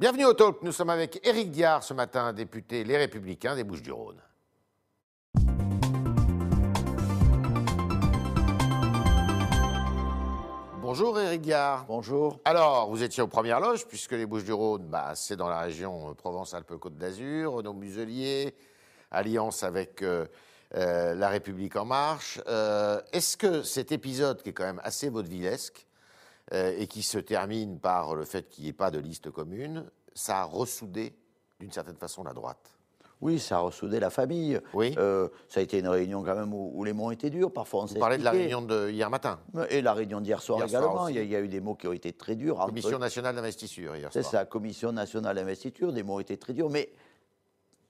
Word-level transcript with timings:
Bienvenue 0.00 0.24
au 0.24 0.32
Talk. 0.32 0.62
Nous 0.62 0.72
sommes 0.72 0.88
avec 0.88 1.20
Éric 1.26 1.50
Diard 1.50 1.82
ce 1.82 1.92
matin, 1.92 2.32
député 2.32 2.84
Les 2.84 2.96
Républicains 2.96 3.54
des 3.54 3.64
Bouches-du-Rhône. 3.64 4.16
Bonjour 10.80 11.20
Éric 11.20 11.42
Diard. 11.42 11.84
Bonjour. 11.86 12.40
Alors, 12.46 12.88
vous 12.88 13.02
étiez 13.02 13.22
aux 13.22 13.26
premières 13.26 13.60
loges, 13.60 13.86
puisque 13.86 14.12
les 14.12 14.24
Bouches-du-Rhône, 14.24 14.86
bah, 14.88 15.12
c'est 15.14 15.36
dans 15.36 15.50
la 15.50 15.60
région 15.60 16.14
Provence-Alpes-Côte 16.14 16.96
d'Azur, 16.96 17.52
Renaud 17.52 17.74
Muselier, 17.74 18.54
alliance 19.10 19.62
avec 19.62 20.00
euh, 20.00 20.24
euh, 20.76 21.14
La 21.14 21.28
République 21.28 21.76
En 21.76 21.84
Marche. 21.84 22.40
Euh, 22.48 23.02
Est-ce 23.12 23.36
que 23.36 23.62
cet 23.62 23.92
épisode, 23.92 24.42
qui 24.42 24.48
est 24.48 24.54
quand 24.54 24.64
même 24.64 24.80
assez 24.82 25.10
vaudevillesque, 25.10 25.86
euh, 26.52 26.74
et 26.78 26.86
qui 26.86 27.02
se 27.02 27.18
termine 27.18 27.78
par 27.78 28.14
le 28.14 28.24
fait 28.24 28.48
qu'il 28.48 28.64
n'y 28.64 28.70
ait 28.70 28.74
pas 28.74 28.90
de 28.90 28.98
liste 28.98 29.30
commune, 29.30 29.84
ça 30.14 30.40
a 30.40 30.44
ressoudé 30.44 31.14
d'une 31.60 31.70
certaine 31.72 31.96
façon 31.96 32.24
la 32.24 32.32
droite 32.32 32.70
Oui, 33.20 33.38
ça 33.38 33.56
a 33.56 33.60
ressoudé 33.60 34.00
la 34.00 34.08
famille. 34.10 34.58
Oui. 34.72 34.94
Euh, 34.98 35.28
ça 35.48 35.60
a 35.60 35.62
été 35.62 35.78
une 35.78 35.88
réunion 35.88 36.22
quand 36.24 36.34
même 36.34 36.52
où, 36.54 36.72
où 36.74 36.84
les 36.84 36.92
mots 36.94 37.12
étaient 37.12 37.28
durs. 37.30 37.52
Parfois, 37.52 37.80
on 37.82 37.86
Vous 37.86 37.92
s'est 37.94 37.98
parlez 37.98 38.16
de 38.18 38.24
la 38.24 38.30
réunion 38.30 38.62
de 38.62 38.88
hier 38.88 39.10
matin, 39.10 39.38
Et 39.68 39.82
la 39.82 39.92
réunion 39.92 40.20
d'hier 40.22 40.40
soir 40.42 40.58
Hier 40.60 40.68
également. 40.68 41.06
il, 41.08 41.16
y 41.16 41.18
a, 41.18 41.22
il 41.22 41.30
y 41.30 41.36
a 41.36 41.40
eu 41.40 41.48
des 41.48 41.60
mots 41.60 41.74
qui 41.74 41.86
ont 41.86 41.92
été 41.92 42.12
très 42.14 42.34
durs. 42.34 42.56
entre- 42.58 42.68
Commission 42.68 42.98
nationale 42.98 43.34
d'investiture 43.36 43.94
hier 43.96 44.08
C'est 44.12 44.22
soir. 44.22 44.32
ça, 44.32 44.44
Commission 44.46 44.90
nationale 44.92 45.36
d'investiture. 45.36 45.92
Des 45.92 46.02
mots 46.02 46.18
été 46.18 46.36
très 46.38 46.54
durs. 46.54 46.70
Mais 46.70 46.90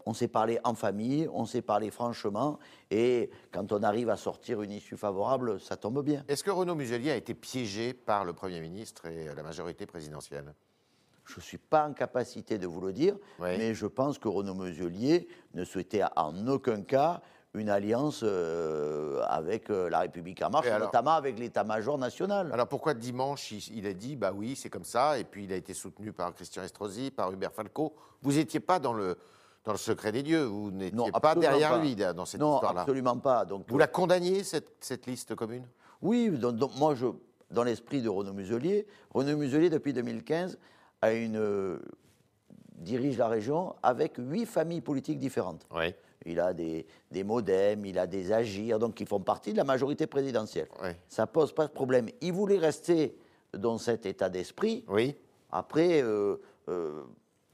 on 0.07 0.15
s'est 0.15 0.29
parlé 0.29 0.59
en 0.65 0.75
famille, 0.75 1.29
on 1.33 1.45
s'est 1.47 1.63
parlé 1.63 1.91
franchement. 1.91 2.59
Et 2.91 3.31
quand 3.53 3.73
on 3.73 3.83
arrive 3.83 4.11
à 4.11 4.17
sortir 4.17 4.63
une 4.63 4.71
issue 4.73 4.97
favorable, 4.97 5.61
ça 5.61 5.77
tombe 5.77 6.03
bien. 6.05 6.25
Est-ce 6.29 6.45
que 6.45 6.51
Renaud 6.51 6.75
Muselier 6.75 7.11
a 7.11 7.17
été 7.17 7.35
piégé 7.35 7.93
par 7.95 8.25
le 8.25 8.33
Premier 8.33 8.61
ministre 8.61 9.07
et 9.07 9.27
la 9.35 9.43
majorité 9.43 9.87
présidentielle? 9.87 10.55
Je 11.25 11.37
ne 11.37 11.43
suis 11.43 11.59
pas 11.59 11.87
en 11.87 11.93
capacité 11.93 12.59
de 12.59 12.67
vous 12.67 12.81
le 12.81 12.93
dire, 12.93 13.15
Oui. 13.39 13.51
mais 13.57 13.73
je 13.75 13.87
pense 13.87 14.19
que 14.19 14.27
Renaud 14.27 14.55
Muselier 14.55 15.29
ne 15.55 15.65
souhaitait 15.65 16.03
en 16.17 16.47
aucun 16.49 16.83
cas 16.83 17.21
une 17.55 17.69
alliance 17.69 18.21
euh, 18.23 19.23
avec 19.29 19.71
euh, 19.71 19.91
la 19.91 20.01
République 20.01 20.41
en 20.43 20.51
marche, 20.51 20.67
alors 20.69 20.87
notamment 20.87 21.13
avec 21.15 21.37
l'état-major 21.39 21.99
national. 21.99 22.51
Alors 22.53 22.69
pourquoi 22.69 22.95
dimanche 22.95 23.51
il, 23.51 23.79
il 23.79 23.87
a 23.87 23.93
dit 23.93 24.15
bah 24.15 24.33
oui 24.33 24.55
c'est 24.55 24.71
comme 24.71 24.85
ça 24.85 25.19
et 25.19 25.25
puis 25.25 25.45
il 25.45 25.53
a 25.53 25.57
été 25.57 25.75
soutenu 25.75 26.13
par 26.13 26.33
Christian 26.33 26.63
Estrosi, 26.63 27.11
par 27.11 27.33
Hubert 27.33 27.53
Falco. 27.53 27.93
Vous 28.23 28.35
n'étiez 28.35 28.61
pas 28.61 28.79
dans 28.79 28.93
le 28.93 29.17
dans 29.65 29.73
le 29.73 29.79
secret 29.79 30.13
des 30.13 30.23
dieux, 30.23 30.45
vous 30.45 30.71
n'étiez 30.71 30.97
Non, 30.97 31.11
pas 31.11 31.35
derrière 31.35 31.71
pas. 31.73 31.79
lui 31.83 31.95
dans 31.95 32.25
cette 32.25 32.41
non, 32.41 32.55
histoire-là. 32.55 32.81
absolument 32.83 33.17
pas. 33.19 33.45
Donc, 33.45 33.65
Vous 33.69 33.79
la 33.79 33.87
condamniez 33.87 34.43
cette, 34.45 34.73
cette 34.81 35.07
liste 35.07 35.35
commune? 35.35 35.67
Oui, 36.03 36.31
donc, 36.31 36.57
donc, 36.57 36.77
moi, 36.79 36.95
je, 36.95 37.07
dans 37.51 37.63
l'esprit 37.63 38.01
de 38.01 38.09
Renaud 38.09 38.33
Muselier, 38.33 38.87
Renaud 39.13 39.37
Muselier, 39.37 39.69
depuis 39.69 39.93
2015, 39.93 40.59
a 41.03 41.13
une, 41.13 41.37
euh, 41.37 41.79
dirige 42.75 43.19
la 43.19 43.29
région 43.29 43.75
avec 43.83 44.15
huit 44.19 44.47
familles 44.47 44.81
politiques 44.81 45.19
différentes. 45.19 45.67
Oui. 45.75 45.95
Il 46.27 46.39
a 46.41 46.53
des, 46.53 46.87
des 47.11 47.25
modems, 47.25 47.85
il 47.87 47.99
a 47.99 48.07
des 48.07 48.33
agirs, 48.33 48.79
donc 48.79 48.95
qui 48.95 49.07
font 49.07 49.21
partie 49.21 49.53
de 49.53 49.57
la 49.59 49.65
majorité 49.65 50.07
présidentielle. 50.07 50.69
Ouais. 50.83 50.99
Ça 51.09 51.27
pose 51.27 51.53
pas 51.55 51.67
de 51.67 51.73
problème. 51.73 52.09
Il 52.21 52.33
voulait 52.33 52.59
rester 52.59 53.17
dans 53.57 53.79
cet 53.79 54.05
état 54.07 54.29
d'esprit. 54.29 54.85
Oui. 54.89 55.17
Après, 55.51 56.03
euh, 56.03 56.37
euh, 56.69 57.03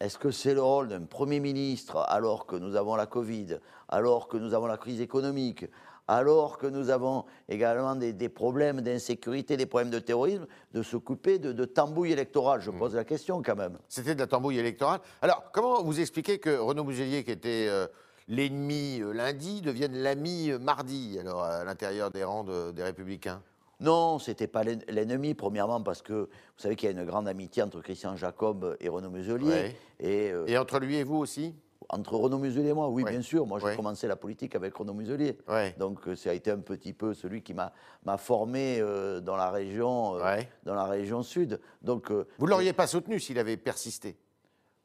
est-ce 0.00 0.18
que 0.18 0.30
c'est 0.30 0.54
le 0.54 0.62
rôle 0.62 0.88
d'un 0.88 1.02
Premier 1.02 1.40
ministre, 1.40 2.04
alors 2.08 2.46
que 2.46 2.56
nous 2.56 2.76
avons 2.76 2.96
la 2.96 3.06
Covid, 3.06 3.58
alors 3.88 4.28
que 4.28 4.36
nous 4.36 4.52
avons 4.54 4.66
la 4.66 4.76
crise 4.76 5.00
économique, 5.00 5.66
alors 6.08 6.58
que 6.58 6.66
nous 6.68 6.90
avons 6.90 7.24
également 7.48 7.96
des, 7.96 8.12
des 8.12 8.28
problèmes 8.28 8.80
d'insécurité, 8.80 9.56
des 9.56 9.66
problèmes 9.66 9.90
de 9.90 9.98
terrorisme, 9.98 10.46
de 10.72 10.82
s'occuper 10.82 11.38
de, 11.38 11.50
de 11.52 11.64
tambouille 11.64 12.12
électorale? 12.12 12.60
Je 12.60 12.70
pose 12.70 12.94
la 12.94 13.04
question 13.04 13.42
quand 13.42 13.56
même. 13.56 13.78
C'était 13.88 14.14
de 14.14 14.20
la 14.20 14.28
tambouille 14.28 14.58
électorale. 14.58 15.00
Alors, 15.20 15.50
comment 15.52 15.82
vous 15.82 15.98
expliquez 15.98 16.38
que 16.38 16.56
Renaud 16.58 16.84
Muselier, 16.84 17.24
qui 17.24 17.32
était 17.32 17.66
euh, 17.68 17.88
l'ennemi 18.28 19.00
euh, 19.00 19.12
lundi, 19.12 19.62
devienne 19.62 19.96
l'ami 19.96 20.50
euh, 20.50 20.58
mardi, 20.60 21.18
alors 21.18 21.42
à 21.42 21.64
l'intérieur 21.64 22.12
des 22.12 22.22
rangs 22.22 22.44
de- 22.44 22.70
des 22.70 22.84
Républicains? 22.84 23.42
Non, 23.80 24.18
c'était 24.18 24.46
pas 24.46 24.64
l'en- 24.64 24.78
l'ennemi, 24.88 25.34
premièrement, 25.34 25.82
parce 25.82 26.00
que 26.00 26.12
vous 26.24 26.28
savez 26.56 26.76
qu'il 26.76 26.90
y 26.90 26.96
a 26.96 26.98
une 26.98 27.04
grande 27.06 27.28
amitié 27.28 27.62
entre 27.62 27.80
Christian 27.82 28.16
Jacob 28.16 28.76
et 28.80 28.88
Renaud 28.88 29.10
Muselier. 29.10 29.46
Ouais. 29.46 29.76
Et, 30.00 30.30
euh, 30.32 30.46
Et 30.46 30.56
entre 30.56 30.78
lui 30.78 30.96
et 30.96 31.04
vous 31.04 31.16
aussi? 31.16 31.54
Entre 31.90 32.14
Renaud 32.16 32.38
Muselier 32.38 32.70
et 32.70 32.72
moi, 32.72 32.88
oui, 32.88 33.04
Ouais. 33.04 33.10
bien 33.12 33.22
sûr. 33.22 33.46
Moi, 33.46 33.58
j'ai 33.60 33.66
Ouais. 33.66 33.76
commencé 33.76 34.08
la 34.08 34.16
politique 34.16 34.54
avec 34.56 34.74
Renaud 34.74 34.94
Muselier. 34.94 35.38
Donc, 35.78 36.08
euh, 36.08 36.16
ça 36.16 36.30
a 36.30 36.32
été 36.32 36.50
un 36.50 36.58
petit 36.58 36.92
peu 36.94 37.12
celui 37.14 37.42
qui 37.42 37.54
m'a 37.54 37.70
formé 38.16 38.78
euh, 38.80 39.20
dans, 39.20 39.36
la 39.36 39.50
région, 39.50 40.16
euh, 40.18 40.40
dans 40.64 40.74
la 40.74 40.86
région 40.86 41.22
sud. 41.22 41.60
Donc, 41.82 42.10
Vous 42.10 42.46
ne 42.46 42.50
l'auriez 42.50 42.72
pas 42.72 42.86
soutenu 42.86 43.20
s'il 43.20 43.38
avait 43.38 43.56
persisté? 43.58 44.16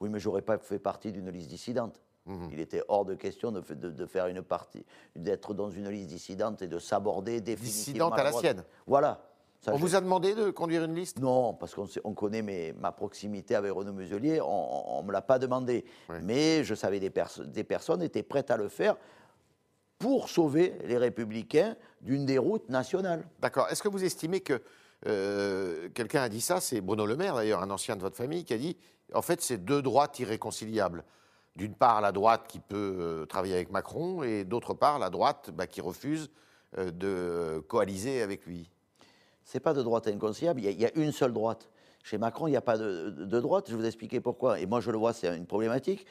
Oui, 0.02 0.10
mais 0.10 0.20
j'aurais 0.20 0.42
pas 0.42 0.58
fait 0.58 0.80
partie 0.80 1.12
d'une 1.12 1.30
liste 1.30 1.50
dissidente. 1.50 2.02
Mhm. 2.26 2.50
Il 2.52 2.60
était 2.60 2.84
hors 2.88 3.04
de 3.06 3.16
question 3.16 3.52
de, 3.52 3.62
fa- 3.62 3.74
de- 3.76 3.90
de 3.90 4.06
faire 4.06 4.28
une 4.28 4.42
partie, 4.44 4.86
d'être 5.16 5.54
dans 5.54 5.70
une 5.70 5.90
liste 5.90 6.10
dissidente 6.10 6.62
et 6.62 6.68
de 6.68 6.78
s'aborder 6.80 7.42
définitivement. 7.42 8.10
Dissidente 8.10 8.20
à 8.20 8.24
la 8.24 8.32
sienne. 8.32 8.64
Voilà. 8.86 9.24
Ça, 9.60 9.74
On 9.74 9.78
je- 9.78 9.82
vous 9.82 9.96
a 9.96 10.02
demandé 10.02 10.34
de 10.36 10.50
conduire 10.52 10.84
une 10.84 10.96
liste? 10.96 11.20
Non, 11.20 11.54
parce 11.54 11.74
qu'on 11.76 11.88
on 12.04 12.14
connaît 12.14 12.42
mes- 12.42 12.74
ma 12.74 12.92
proximité 12.92 13.56
avec 13.56 13.72
Renaud 13.72 13.94
Muselier, 13.94 14.40
on 14.42 15.02
ne 15.02 15.08
me 15.08 15.12
l'a 15.12 15.22
pas 15.22 15.40
demandé. 15.40 15.84
Mais 16.24 16.64
je 16.64 16.74
savais 16.76 17.00
des, 17.00 17.10
perso- 17.12 17.44
des 17.44 17.64
personnes 17.64 18.02
étaient 18.02 18.24
prêtes 18.24 18.50
à 18.52 18.58
le 18.58 18.70
faire 18.70 18.98
pour 20.00 20.30
sauver 20.30 20.76
les 20.86 20.98
républicains 20.98 21.76
d'une 22.02 22.26
déroute 22.26 22.70
nationale. 22.70 23.24
D'accord. 23.40 23.68
Est-ce 23.70 23.84
que 23.84 23.90
vous 23.90 24.04
estimez 24.04 24.42
que 24.42 24.62
euh, 25.08 25.90
quelqu'un 25.94 26.22
a 26.24 26.30
dit 26.30 26.42
ça? 26.42 26.60
C'est 26.60 26.82
Bruno 26.82 27.06
Le 27.06 27.16
Maire, 27.16 27.36
d'ailleurs, 27.36 27.62
un 27.62 27.70
ancien 27.70 27.96
de 27.96 28.02
votre 28.02 28.18
famille, 28.18 28.44
qui 28.46 28.54
a 28.54 28.58
dit 28.58 28.78
en 29.14 29.22
fait, 29.22 29.42
c'est 29.42 29.58
deux 29.58 29.82
droites 29.82 30.18
irréconciliables. 30.20 31.04
D'une 31.56 31.74
part, 31.74 32.00
la 32.02 32.12
droite 32.12 32.46
qui 32.48 32.60
peut 32.60 32.96
euh, 33.00 33.26
travailler 33.26 33.56
avec 33.56 33.72
Macron, 33.72 34.24
et 34.24 34.44
d'autre 34.46 34.74
part, 34.74 35.00
la 35.00 35.10
droite 35.10 35.52
bah, 35.54 35.68
qui 35.68 35.82
refuse 35.82 36.30
euh, 36.78 36.92
de 36.92 37.60
coaliser 37.68 38.22
avec 38.22 38.46
lui. 38.46 38.70
C'est 39.44 39.60
pas 39.60 39.74
de 39.74 39.82
droite 39.84 40.08
inconciliable, 40.08 40.62
il 40.62 40.66
y, 40.66 40.68
a- 40.68 40.72
il 40.72 40.80
y 40.82 40.86
a 40.86 40.92
une 40.96 41.12
seule 41.12 41.34
droite. 41.34 41.70
Chez 42.04 42.18
Macron, 42.18 42.48
il 42.48 42.52
n'y 42.52 42.58
a 42.58 42.62
pas 42.62 42.78
de, 42.78 43.10
droite, 43.40 43.66
je 43.68 43.74
vais 43.76 43.82
vous 43.82 43.86
expliquer 43.86 44.22
pourquoi. 44.22 44.60
Et 44.60 44.66
moi, 44.66 44.80
je 44.80 44.90
le 44.92 44.98
vois, 44.98 45.14
c'est 45.14 45.36
une 45.36 45.46
problématique. 45.46 46.06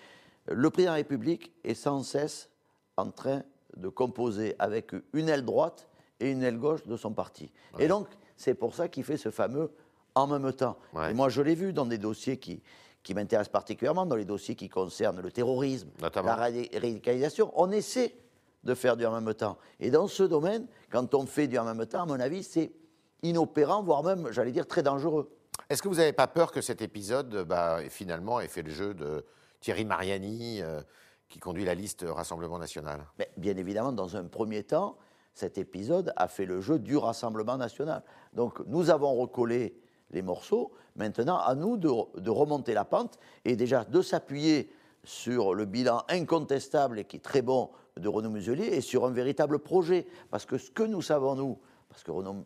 Le 0.46 0.68
président 0.70 0.92
de 0.92 0.96
la 0.96 1.02
République 1.02 1.52
est 1.64 1.74
sans 1.74 2.02
cesse 2.02 2.50
en 2.96 3.10
train 3.10 3.42
de 3.76 3.88
composer 3.88 4.54
avec 4.58 4.92
une 5.14 5.28
aile 5.28 5.44
droite 5.44 5.88
et 6.20 6.30
une 6.30 6.42
aile 6.42 6.58
gauche 6.58 6.84
de 6.86 6.96
son 6.96 7.12
parti. 7.12 7.50
Et 7.78 7.88
donc, 7.88 8.08
c'est 8.36 8.54
pour 8.54 8.74
ça 8.74 8.88
qu'il 8.88 9.04
fait 9.04 9.16
ce 9.16 9.30
fameux 9.30 9.70
en 10.14 10.26
même 10.26 10.52
temps. 10.52 10.76
Ouais. 10.92 11.10
Et 11.10 11.14
moi, 11.14 11.28
je 11.28 11.40
l'ai 11.40 11.54
vu 11.54 11.72
dans 11.72 11.86
des 11.86 11.98
dossiers 11.98 12.36
qui, 12.36 12.62
qui 13.02 13.14
m'intéressent 13.14 13.52
particulièrement, 13.52 14.04
dans 14.06 14.16
les 14.16 14.24
dossiers 14.24 14.54
qui 14.54 14.68
concernent 14.68 15.20
le 15.20 15.32
terrorisme, 15.32 15.88
Notamment. 16.00 16.28
la 16.28 16.36
radi- 16.36 16.70
radicalisation. 16.74 17.50
On 17.56 17.70
essaie 17.70 18.14
de 18.62 18.74
faire 18.74 18.96
du 18.96 19.06
en 19.06 19.18
même 19.20 19.34
temps. 19.34 19.56
Et 19.78 19.90
dans 19.90 20.06
ce 20.06 20.22
domaine, 20.22 20.66
quand 20.90 21.14
on 21.14 21.24
fait 21.26 21.46
du 21.48 21.56
en 21.58 21.64
même 21.64 21.86
temps, 21.86 22.02
à 22.02 22.06
mon 22.06 22.20
avis, 22.20 22.42
c'est 22.42 22.72
inopérant, 23.22 23.82
voire 23.82 24.02
même, 24.02 24.30
j'allais 24.32 24.52
dire, 24.52 24.66
très 24.66 24.82
dangereux. 24.82 25.30
Est-ce 25.70 25.82
que 25.82 25.88
vous 25.88 25.94
n'avez 25.96 26.12
pas 26.12 26.26
peur 26.26 26.52
que 26.52 26.60
cet 26.60 26.82
épisode, 26.82 27.44
bah, 27.46 27.78
finalement, 27.88 28.40
ait 28.40 28.48
fait 28.48 28.62
le 28.62 28.70
jeu 28.70 28.92
de 28.94 29.24
Thierry 29.60 29.84
Mariani, 29.84 30.60
euh, 30.62 30.80
qui 31.28 31.38
conduit 31.38 31.64
la 31.64 31.74
liste 31.74 32.04
Rassemblement 32.06 32.58
National? 32.58 33.06
Mais 33.18 33.30
bien 33.36 33.56
évidemment, 33.56 33.92
dans 33.92 34.16
un 34.16 34.24
premier 34.24 34.62
temps, 34.64 34.98
cet 35.32 35.58
épisode 35.58 36.12
a 36.16 36.28
fait 36.28 36.44
le 36.44 36.60
jeu 36.60 36.78
du 36.78 36.96
Rassemblement 36.96 37.56
national. 37.56 38.02
Donc 38.34 38.60
nous 38.66 38.90
avons 38.90 39.14
recollé 39.14 39.79
les 40.10 40.22
morceaux. 40.22 40.72
Maintenant, 40.96 41.38
à 41.38 41.54
nous 41.54 41.76
de, 41.76 41.90
de 42.20 42.30
remonter 42.30 42.74
la 42.74 42.84
pente 42.84 43.18
et 43.44 43.56
déjà 43.56 43.84
de 43.84 44.02
s'appuyer 44.02 44.70
sur 45.04 45.54
le 45.54 45.64
bilan 45.64 46.02
incontestable 46.08 46.98
et 46.98 47.04
qui 47.04 47.16
est 47.16 47.20
très 47.20 47.42
bon 47.42 47.70
de 47.96 48.08
Renaud 48.08 48.30
Muselier 48.30 48.66
et 48.66 48.80
sur 48.80 49.06
un 49.06 49.10
véritable 49.10 49.58
projet. 49.58 50.06
Parce 50.30 50.46
que 50.46 50.58
ce 50.58 50.70
que 50.70 50.82
nous 50.82 51.02
savons, 51.02 51.34
nous, 51.34 51.58
parce 51.88 52.02
que 52.02 52.10
Renaud 52.10 52.44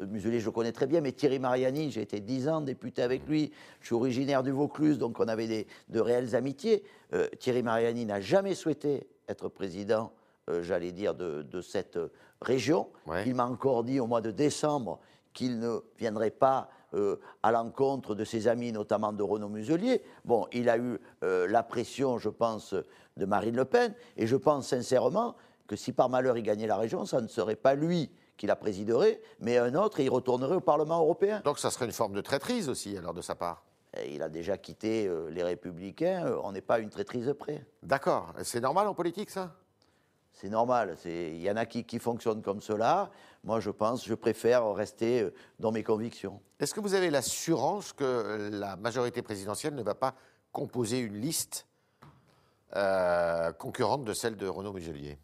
Muselier, 0.00 0.40
je 0.40 0.46
le 0.46 0.50
connais 0.50 0.72
très 0.72 0.86
bien, 0.86 1.00
mais 1.00 1.12
Thierry 1.12 1.38
Mariani, 1.38 1.90
j'ai 1.90 2.02
été 2.02 2.20
dix 2.20 2.48
ans 2.48 2.60
député 2.60 3.02
avec 3.02 3.26
lui. 3.28 3.52
Je 3.80 3.86
suis 3.86 3.94
originaire 3.94 4.42
du 4.42 4.50
Vaucluse, 4.50 4.98
donc 4.98 5.20
on 5.20 5.28
avait 5.28 5.46
des, 5.46 5.66
de 5.88 6.00
réelles 6.00 6.34
amitiés. 6.34 6.82
Euh, 7.12 7.28
Thierry 7.38 7.62
Mariani 7.62 8.04
n'a 8.04 8.20
jamais 8.20 8.54
souhaité 8.54 9.06
être 9.28 9.48
président, 9.48 10.12
euh, 10.50 10.62
j'allais 10.62 10.90
dire, 10.90 11.14
de, 11.14 11.42
de 11.42 11.60
cette 11.60 11.96
euh, 11.96 12.08
région. 12.40 12.88
Ouais. 13.06 13.22
Il 13.26 13.36
m'a 13.36 13.46
encore 13.46 13.84
dit 13.84 14.00
au 14.00 14.06
mois 14.06 14.20
de 14.20 14.32
décembre 14.32 14.98
qu'il 15.32 15.60
ne 15.60 15.78
viendrait 15.96 16.30
pas 16.30 16.68
euh, 16.94 17.20
à 17.42 17.52
l'encontre 17.52 18.14
de 18.14 18.24
ses 18.24 18.48
amis, 18.48 18.72
notamment 18.72 19.12
de 19.12 19.22
Renaud 19.22 19.48
Muselier. 19.48 20.02
Bon, 20.24 20.46
il 20.52 20.68
a 20.68 20.78
eu 20.78 20.98
euh, 21.22 21.46
la 21.48 21.62
pression, 21.62 22.18
je 22.18 22.28
pense, 22.28 22.74
de 23.16 23.26
Marine 23.26 23.56
Le 23.56 23.64
Pen, 23.64 23.94
et 24.16 24.26
je 24.26 24.36
pense 24.36 24.68
sincèrement 24.68 25.34
que 25.66 25.76
si 25.76 25.92
par 25.92 26.08
malheur 26.08 26.36
il 26.36 26.42
gagnait 26.42 26.66
la 26.66 26.76
région, 26.76 27.06
ça 27.06 27.20
ne 27.20 27.28
serait 27.28 27.56
pas 27.56 27.74
lui 27.74 28.10
qui 28.36 28.46
la 28.46 28.56
présiderait, 28.56 29.20
mais 29.40 29.58
un 29.58 29.74
autre, 29.74 30.00
et 30.00 30.04
il 30.04 30.10
retournerait 30.10 30.56
au 30.56 30.60
Parlement 30.60 31.00
européen. 31.00 31.40
Donc 31.44 31.58
ça 31.58 31.70
serait 31.70 31.86
une 31.86 31.92
forme 31.92 32.14
de 32.14 32.20
traîtrise 32.20 32.68
aussi, 32.68 32.96
alors, 32.96 33.14
de 33.14 33.22
sa 33.22 33.34
part 33.34 33.64
il 34.08 34.22
a 34.22 34.28
déjà 34.28 34.58
quitté 34.58 35.06
euh, 35.06 35.30
les 35.30 35.42
Républicains, 35.42 36.36
on 36.42 36.52
n'est 36.52 36.60
pas 36.60 36.78
une 36.78 36.90
traîtrise 36.90 37.32
près. 37.38 37.64
D'accord. 37.82 38.32
C'est 38.42 38.60
normal 38.60 38.88
en 38.88 38.94
politique, 38.94 39.30
ça? 39.30 39.54
C'est 40.32 40.48
normal, 40.48 40.96
il 41.04 41.40
y 41.40 41.48
en 41.48 41.56
a 41.56 41.64
qui, 41.64 41.84
qui 41.84 42.00
fonctionnent 42.00 42.42
comme 42.42 42.60
cela. 42.60 43.10
Moi, 43.44 43.60
je 43.60 43.70
pense, 43.70 44.06
je 44.06 44.14
préfère 44.14 44.72
rester 44.72 45.20
euh, 45.20 45.34
dans 45.60 45.70
mes 45.70 45.82
convictions. 45.82 46.40
Est-ce 46.58 46.72
que 46.72 46.80
vous 46.80 46.94
avez 46.94 47.10
l'assurance 47.10 47.92
que 47.92 48.48
la 48.50 48.76
majorité 48.76 49.20
présidentielle 49.20 49.74
ne 49.74 49.82
va 49.82 49.94
pas 49.94 50.14
composer 50.50 50.98
une 50.98 51.20
liste 51.20 51.66
euh, 52.74 53.52
concurrente 53.52 54.04
de 54.04 54.14
celle 54.14 54.36
de 54.36 54.46
Renaud 54.46 54.72
Muselier? 54.72 55.18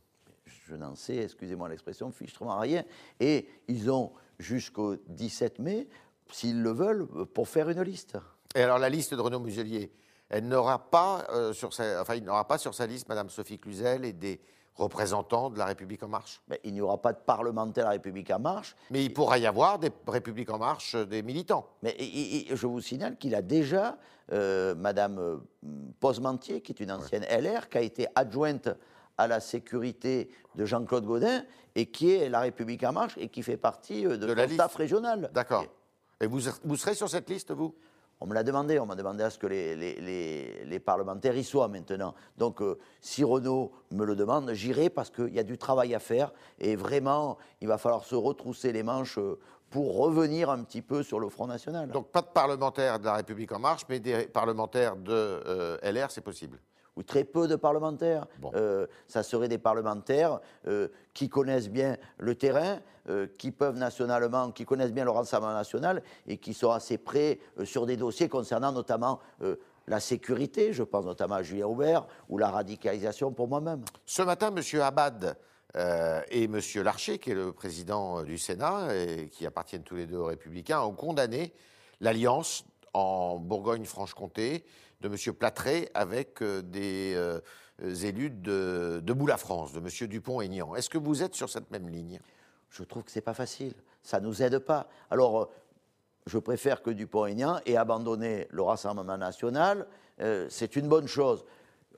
Je 0.45 0.77
n'en 0.77 0.95
sais, 0.95 1.17
excusez-moi 1.17 1.71
l'expression, 1.71 2.13
fichtrement 2.13 2.59
rien. 2.59 2.85
Et 3.21 3.49
ils 3.69 3.91
ont 3.91 4.13
jusqu'au 4.39 4.97
17 5.09 5.59
mai, 5.59 5.89
s'ils 6.31 6.63
le 6.63 6.73
veulent, 6.73 7.07
pour 7.07 7.49
faire 7.49 7.71
une 7.71 7.83
liste. 7.83 8.19
Et 8.55 8.61
alors 8.61 8.79
la 8.79 8.91
liste 8.91 9.15
de 9.15 9.21
Renaud 9.21 9.41
Muselier, 9.41 9.91
elle 10.29 10.47
n'aura 10.47 10.91
pas, 10.91 11.27
euh, 11.31 11.55
sur 11.55 11.73
sa, 11.73 12.03
enfin, 12.03 12.17
il 12.17 12.25
n'aura 12.25 12.47
pas 12.47 12.59
sur 12.59 12.75
sa 12.75 12.87
liste 12.87 13.09
Madame 13.09 13.31
Sophie 13.31 13.59
Cluzel 13.59 14.05
et 14.05 14.13
des 14.13 14.43
représentants 14.81 15.51
de 15.51 15.59
la 15.59 15.67
République 15.67 16.03
en 16.03 16.09
marche. 16.09 16.41
Mais 16.49 16.61
il 16.65 16.73
n'y 16.73 16.81
aura 16.81 17.01
pas 17.01 17.13
de 17.13 17.19
parlementaire 17.19 17.85
de 17.85 17.89
la 17.89 17.93
République 17.93 18.31
en 18.31 18.39
marche. 18.39 18.75
Mais 18.91 19.05
il 19.05 19.13
pourra 19.13 19.39
y 19.39 19.47
avoir 19.47 19.79
des 19.79 19.91
Républiques 20.07 20.51
en 20.51 20.59
marche, 20.59 20.95
euh, 20.95 21.05
des 21.05 21.23
militants. 21.23 21.69
Mais 21.83 21.97
je 22.51 22.67
vous 22.67 22.81
signale 22.81 23.17
qu'il 23.17 23.35
a 23.35 23.43
déjà 23.43 23.99
euh, 24.33 24.75
Madame 24.75 25.19
euh, 25.19 25.37
Posmentier, 26.01 26.61
qui 26.61 26.73
est 26.73 26.81
une 26.81 26.93
ancienne 26.93 27.25
LR, 27.31 27.69
qui 27.69 27.79
a 27.79 27.83
été 27.83 28.07
adjointe 28.15 28.69
à 29.19 29.27
la 29.27 29.41
sécurité 29.41 30.31
de 30.55 30.65
Jean-Claude 30.65 31.05
Godin 31.05 31.45
et 31.75 31.87
qui 31.87 32.13
est 32.13 32.29
la 32.29 32.41
République 32.41 32.83
en 32.85 32.93
marche 32.93 33.17
et 33.19 33.29
qui 33.29 33.43
fait 33.43 33.59
partie 33.59 34.05
de, 34.05 34.17
de 34.17 34.33
la 34.33 34.49
staff 34.49 34.75
régional. 34.75 35.31
D'accord. 35.35 35.67
Et 36.21 36.27
vous, 36.27 36.41
vous 36.65 36.77
serez 36.77 36.95
sur 36.95 37.09
cette 37.09 37.29
liste, 37.29 37.53
vous? 37.53 37.75
On 38.21 38.27
me 38.27 38.35
l'a 38.35 38.43
demandé, 38.43 38.79
on 38.79 38.87
m'a 38.87 38.97
demandé 38.97 39.25
à 39.25 39.31
ce 39.31 39.39
que 39.39 39.47
les, 39.47 40.79
parlementaires 40.81 41.37
y 41.37 41.45
soient 41.45 41.69
maintenant. 41.69 42.15
Donc, 42.37 42.61
euh, 42.61 42.79
si 43.01 43.25
Renault 43.25 43.73
me 43.91 44.05
le 44.05 44.15
demande, 44.15 44.53
j'irai 44.53 44.91
parce 44.91 45.11
qu'il 45.11 45.35
y 45.35 45.39
a 45.39 45.43
du 45.43 45.57
travail 45.57 45.95
à 45.95 45.99
faire 45.99 46.33
et 46.59 46.77
vraiment, 46.77 47.39
il 47.61 47.69
va 47.69 47.79
falloir 47.79 48.05
se 48.05 48.15
retrousser 48.15 48.73
les 48.73 48.83
manches 48.83 49.19
euh, 49.19 49.39
pour 49.71 49.97
revenir 49.97 50.51
un 50.51 50.63
petit 50.65 50.83
peu 50.83 51.03
sur 51.03 51.19
le 51.19 51.29
Front 51.29 51.47
National. 51.47 51.91
Donc, 51.91 52.09
pas 52.09 52.23
de 52.23 52.27
parlementaires 52.27 52.99
de 52.99 53.05
la 53.05 53.15
République 53.15 53.53
En 53.53 53.59
Marche, 53.59 53.83
mais 53.89 54.01
des 54.01 54.27
parlementaires 54.27 54.97
de 54.97 55.13
euh, 55.13 55.79
LR, 55.83 56.11
c'est 56.11 56.21
possible 56.21 56.59
ou 57.01 57.03
très 57.03 57.25
peu 57.25 57.49
de 57.49 57.57
parlementaires. 57.57 58.27
Euh, 58.55 58.87
ça 59.09 59.23
serait 59.23 59.49
des 59.49 59.57
parlementaires 59.57 60.41
euh, 60.67 60.89
qui 61.15 61.31
connaissent 61.31 61.71
bien 61.71 61.97
le 62.19 62.35
terrain, 62.35 62.81
euh, 63.09 63.27
qui 63.39 63.53
peuvent 63.53 63.79
nationalement, 63.79 64.51
qui 64.53 64.67
connaissent 64.67 64.93
bien 64.93 65.05
le 65.05 65.11
Rassemblement 65.11 65.55
national 65.55 66.03
et 66.27 66.37
qui 66.37 66.53
sont 66.53 66.71
assez 66.71 66.99
prêts 66.99 67.39
sur 67.65 67.87
des 67.87 67.97
dossiers 67.97 68.29
concernant 68.29 68.71
notamment 68.71 69.21
la 69.87 69.99
sécurité, 69.99 70.75
je 70.75 70.83
pense 70.83 71.07
notamment 71.07 71.37
à 71.37 71.43
Julien 71.43 71.67
Aubert, 71.67 72.07
ou 72.29 72.37
la 72.37 72.51
radicalisation 72.51 73.33
pour 73.33 73.49
moi-même. 73.49 73.83
Ce 74.05 74.21
matin, 74.21 74.55
M. 74.55 74.81
Abad 74.83 75.37
et 76.31 76.45
M. 76.45 76.61
Larcher, 76.77 77.19
qui 77.19 77.31
est 77.31 77.35
le 77.35 77.53
président 77.53 78.23
du 78.23 78.37
Sénat 78.37 78.95
et 78.95 79.29
qui 79.29 79.47
appartiennent 79.47 79.83
tous 79.83 79.97
les 79.97 80.07
deux 80.07 80.19
aux 80.19 80.27
Républicains, 80.27 80.83
ont 80.83 80.93
condamné 80.93 81.55
l'alliance 82.01 82.65
en 82.93 83.39
Bourgogne-Franche-Comté 83.39 84.65
de 85.01 85.09
M. 85.09 85.35
Platré 85.35 85.91
avec 85.95 86.43
euh, 86.43 86.63
des 86.63 87.15
euh, 87.17 87.41
élus 87.81 88.31
de, 88.31 89.01
de 89.03 89.27
la 89.27 89.37
France, 89.37 89.73
de 89.73 89.79
M. 89.79 90.09
Dupont-Aignan. 90.09 90.75
Est-ce 90.75 90.91
que 90.91 90.99
vous 90.99 91.23
êtes 91.23 91.35
sur 91.35 91.49
cette 91.49 91.71
même 91.71 91.89
ligne? 91.89 92.21
Je 92.71 92.85
trouve 92.85 93.05
que 93.05 93.11
ce 93.11 93.19
n'est 93.19 93.23
pas 93.23 93.35
facile. 93.35 93.75
Ça 94.03 94.21
ne 94.21 94.27
nous 94.27 94.43
aide 94.43 94.59
pas. 94.59 94.89
Alors, 95.11 95.43
euh, 95.43 95.47
je 96.27 96.39
préfère 96.39 96.83
que 96.83 96.91
Dupont-Aignan 96.91 97.61
ait 97.67 97.77
abandonné 97.77 98.47
le 98.51 98.63
Rassemblement 98.63 99.17
national. 99.17 99.87
c'est 100.51 100.77
une 100.77 100.87
bonne 100.87 101.09
chose. 101.09 101.47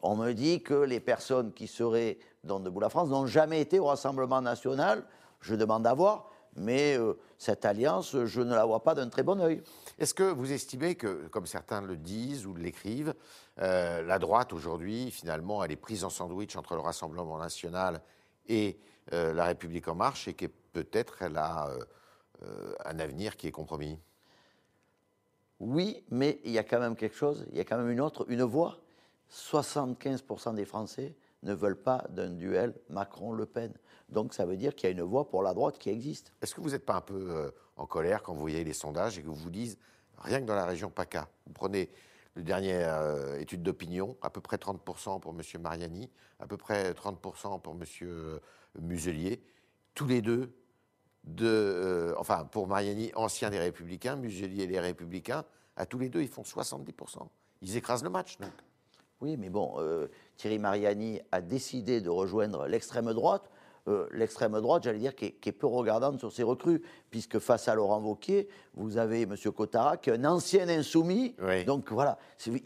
On 0.00 0.14
me 0.14 0.32
dit 0.32 0.62
que 0.62 0.74
les 0.74 1.00
personnes 1.00 1.52
qui 1.52 1.66
seraient 1.66 2.18
dans 2.44 2.60
Debout 2.60 2.78
la 2.78 2.88
France 2.88 3.08
n'ont 3.08 3.26
jamais 3.26 3.60
été 3.60 3.80
au 3.80 3.86
Rassemblement 3.86 4.40
national. 4.40 5.02
Je 5.40 5.56
demande 5.56 5.86
à 5.86 5.92
voir 5.92 6.31
mais 6.56 6.98
euh, 6.98 7.14
cette 7.38 7.64
alliance, 7.64 8.24
je 8.24 8.40
ne 8.40 8.54
la 8.54 8.64
vois 8.64 8.82
pas 8.82 8.94
d'un 8.94 9.08
très 9.08 9.22
bon 9.22 9.40
œil. 9.40 9.62
Est-ce 9.98 10.14
que 10.14 10.22
vous 10.22 10.52
estimez 10.52 10.94
que, 10.94 11.28
comme 11.28 11.46
certains 11.46 11.80
le 11.80 11.96
disent 11.96 12.46
ou 12.46 12.54
l'écrivent, 12.54 13.14
euh, 13.58 14.02
la 14.02 14.18
droite 14.18 14.52
aujourd'hui, 14.52 15.10
finalement, 15.10 15.64
elle 15.64 15.72
est 15.72 15.76
prise 15.76 16.04
en 16.04 16.10
sandwich 16.10 16.56
entre 16.56 16.74
le 16.74 16.80
Rassemblement 16.80 17.38
national 17.38 18.00
et 18.48 18.78
euh, 19.12 19.32
la 19.32 19.44
République 19.44 19.88
en 19.88 19.94
marche 19.94 20.28
et 20.28 20.34
que 20.34 20.46
peut-être 20.46 21.22
elle 21.22 21.36
a 21.36 21.70
un 22.84 22.98
avenir 22.98 23.36
qui 23.36 23.46
est 23.46 23.52
compromis? 23.52 24.00
Oui, 25.60 26.02
mais 26.10 26.40
il 26.44 26.50
y 26.50 26.58
a 26.58 26.64
quand 26.64 26.80
même 26.80 26.96
quelque 26.96 27.14
chose, 27.14 27.46
il 27.52 27.56
y 27.56 27.60
a 27.60 27.64
quand 27.64 27.78
même 27.78 27.90
une 27.90 28.00
autre, 28.00 28.26
une 28.28 28.42
voix. 28.42 28.78
75% 29.30 30.54
des 30.54 30.64
Français 30.64 31.14
ne 31.42 31.54
veulent 31.54 31.80
pas 31.80 32.04
d'un 32.10 32.30
duel 32.30 32.74
Macron-Le 32.88 33.46
Pen. 33.46 33.72
Donc 34.08 34.34
ça 34.34 34.46
veut 34.46 34.56
dire 34.56 34.74
qu'il 34.74 34.88
y 34.88 34.92
a 34.92 34.92
une 34.92 35.02
voie 35.02 35.28
pour 35.28 35.42
la 35.42 35.54
droite 35.54 35.78
qui 35.78 35.90
existe. 35.90 36.32
Est-ce 36.42 36.54
que 36.54 36.60
vous 36.60 36.70
n'êtes 36.70 36.86
pas 36.86 36.94
un 36.94 37.00
peu 37.00 37.30
euh, 37.30 37.50
en 37.76 37.86
colère 37.86 38.22
quand 38.22 38.32
vous 38.34 38.40
voyez 38.40 38.62
les 38.64 38.72
sondages 38.72 39.18
et 39.18 39.22
que 39.22 39.26
vous 39.26 39.34
vous 39.34 39.50
dites, 39.50 39.78
rien 40.18 40.40
que 40.40 40.46
dans 40.46 40.54
la 40.54 40.66
région 40.66 40.90
PACA, 40.90 41.28
vous 41.46 41.52
prenez 41.52 41.90
le 42.34 42.42
dernier 42.42 42.74
euh, 42.74 43.38
étude 43.40 43.62
d'opinion, 43.62 44.16
à 44.22 44.30
peu 44.30 44.40
près 44.40 44.56
30% 44.56 45.20
pour 45.20 45.34
M. 45.34 45.60
Mariani, 45.60 46.10
à 46.38 46.46
peu 46.46 46.56
près 46.56 46.92
30% 46.92 47.60
pour 47.60 47.74
M. 47.74 47.84
Euh, 48.02 48.38
Muselier, 48.80 49.42
tous 49.94 50.06
les 50.06 50.22
deux, 50.22 50.54
de, 51.24 52.14
enfin 52.18 52.44
pour 52.44 52.66
Mariani, 52.66 53.12
ancien 53.14 53.50
des 53.50 53.58
Républicains, 53.58 54.16
Muselier 54.16 54.66
les 54.66 54.80
Républicains, 54.80 55.44
à 55.76 55.86
tous 55.86 55.98
les 55.98 56.08
deux, 56.08 56.22
ils 56.22 56.28
font 56.28 56.42
70%. 56.42 57.28
Ils 57.60 57.76
écrasent 57.76 58.02
le 58.02 58.10
match, 58.10 58.38
donc. 58.38 58.50
Oui, 59.22 59.36
mais 59.38 59.50
bon, 59.50 59.76
Thierry 60.36 60.58
Mariani 60.58 61.20
a 61.30 61.40
décidé 61.40 62.00
de 62.00 62.10
rejoindre 62.10 62.66
l'extrême 62.66 63.12
droite. 63.12 63.48
Euh, 63.88 64.06
l'extrême 64.12 64.60
droite, 64.60 64.84
j'allais 64.84 65.00
dire, 65.00 65.14
qui 65.16 65.24
est, 65.24 65.52
peu 65.52 65.66
regardante 65.66 66.20
sur 66.20 66.30
ses 66.30 66.44
recrues, 66.44 66.82
puisque 67.10 67.40
face 67.40 67.66
à 67.66 67.74
Laurent 67.74 68.00
Wauquiez, 68.00 68.48
vous 68.74 68.96
avez 68.96 69.22
M. 69.22 69.34
Cotara, 69.54 69.96
qui 69.96 70.10
est 70.10 70.12
un 70.12 70.24
ancien 70.24 70.68
insoumis. 70.68 71.34
Donc 71.66 71.90
voilà, 71.90 72.16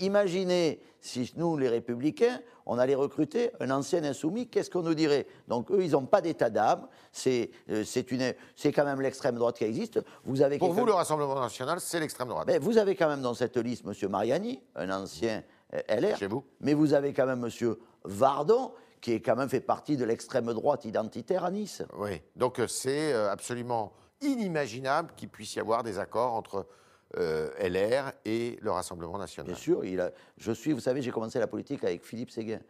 imaginez 0.00 0.81
si 1.00 1.32
nous, 1.37 1.56
les 1.56 1.69
Républicains, 1.69 2.41
on 2.67 2.79
allait 2.79 2.94
recruter 2.94 3.50
un 3.61 3.70
ancien 3.70 4.05
insoumis, 4.05 4.49
qu'est-ce 4.49 4.70
qu'on 4.70 4.82
nous 4.82 4.94
dirait? 4.94 5.26
Donc 5.49 5.70
eux, 5.70 5.82
ils 5.82 5.93
n'ont 5.93 6.05
pas 6.05 6.20
d'état 6.20 6.50
d'âme, 6.50 6.87
c'est 7.12 7.50
euh, 7.70 7.85
quand 8.75 8.85
même 8.85 9.00
l'extrême 9.00 9.37
droite 9.37 9.56
qui 9.56 9.64
existe. 9.64 10.00
Vous 10.25 10.43
avez 10.43 10.58
Pour 10.58 10.73
vous, 10.73 10.85
le 10.85 10.93
Rassemblement 10.93 11.41
national, 11.41 11.81
c'est 11.81 12.00
l'extrême 12.00 12.29
droite. 12.29 12.47
Mais 12.47 12.58
vous 12.58 12.76
avez 12.76 12.94
quand 12.94 13.08
même 13.08 13.23
dans 13.23 13.35
cette 13.35 13.56
liste 13.56 13.85
M. 13.87 14.11
Mariani, 14.11 14.61
un 14.75 14.91
ancien 14.91 15.38
euh, 15.38 15.41
LR. 15.89 16.17
Chez 16.17 16.27
vous. 16.27 16.45
Mais 16.61 16.75
vous 16.75 16.95
avez 16.95 17.13
quand 17.13 17.27
même 17.27 17.45
M. 17.45 17.75
Vardon, 18.05 18.73
qui 19.01 19.13
est 19.13 19.21
quand 19.21 19.37
même 19.37 19.49
fait 19.49 19.61
partie 19.61 19.97
de 19.97 20.05
l'extrême 20.05 20.53
droite 20.53 20.85
identitaire 20.85 21.45
à 21.45 21.51
Nice. 21.51 21.83
Oui, 21.97 22.21
donc 22.35 22.59
euh, 22.59 22.67
c'est 22.67 23.13
euh, 23.13 23.31
absolument 23.31 23.93
inimaginable 24.21 25.13
qu'il 25.17 25.29
puisse 25.29 25.55
y 25.57 25.61
avoir 25.61 25.83
des 25.83 25.99
accords 25.99 26.35
entre 26.35 26.67
euh, 27.17 27.51
LR 27.61 28.13
et 28.25 28.59
le 28.63 28.71
Rassemblement 28.71 29.19
national. 29.19 29.53
Bien 29.53 29.61
sûr, 29.61 29.85
il 29.85 30.01
a, 30.01 30.11
je 30.39 30.53
suis, 30.53 30.73
vous 30.73 30.81
savez, 30.81 31.03
j'ai 31.03 31.11
commencé 31.11 31.39
la 31.39 31.46
politique 31.46 31.85
avec 31.85 32.05
Philippe 32.05 32.31
Séguin. 32.31 32.61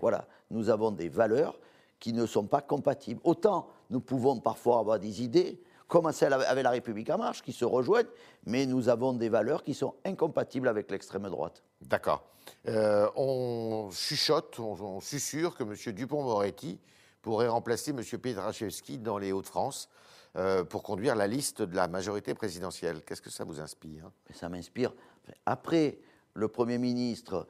Voilà, 0.00 0.26
nous 0.50 0.70
avons 0.70 0.90
des 0.90 1.08
valeurs 1.08 1.58
qui 1.98 2.12
ne 2.12 2.26
sont 2.26 2.46
pas 2.46 2.60
compatibles. 2.60 3.20
Autant 3.24 3.68
nous 3.90 4.00
pouvons 4.00 4.38
parfois 4.38 4.80
avoir 4.80 4.98
des 4.98 5.22
idées, 5.22 5.60
comme 5.88 6.10
celle 6.12 6.32
avec 6.32 6.64
la 6.64 6.70
République 6.70 7.10
en 7.10 7.18
marche, 7.18 7.42
qui 7.42 7.52
se 7.52 7.64
rejoignent, 7.64 8.08
mais 8.44 8.66
nous 8.66 8.88
avons 8.88 9.12
des 9.12 9.28
valeurs 9.28 9.62
qui 9.62 9.74
sont 9.74 9.94
incompatibles 10.04 10.68
avec 10.68 10.90
l'extrême 10.90 11.28
droite. 11.28 11.62
D'accord. 11.80 12.24
Euh, 12.68 13.08
on 13.16 13.90
chuchote, 13.92 14.58
on, 14.58 15.00
susurre 15.00 15.54
que 15.54 15.62
M. 15.62 15.94
Dupont-Moretti 15.94 16.78
pourrait 17.22 17.48
remplacer 17.48 17.90
M. 17.90 18.02
Pietraszewski 18.02 18.98
dans 18.98 19.18
les 19.18 19.32
Hauts-de-France 19.32 19.88
euh, 20.36 20.64
pour 20.64 20.82
conduire 20.82 21.14
la 21.14 21.26
liste 21.26 21.62
de 21.62 21.74
la 21.76 21.88
majorité 21.88 22.34
présidentielle. 22.34 23.02
Qu'est-ce 23.04 23.22
que 23.22 23.30
ça 23.30 23.44
vous 23.44 23.60
inspire? 23.60 24.10
Ça 24.32 24.48
m'inspire. 24.48 24.92
Après 25.44 25.98
le 26.34 26.48
Premier 26.48 26.78
ministre 26.78 27.46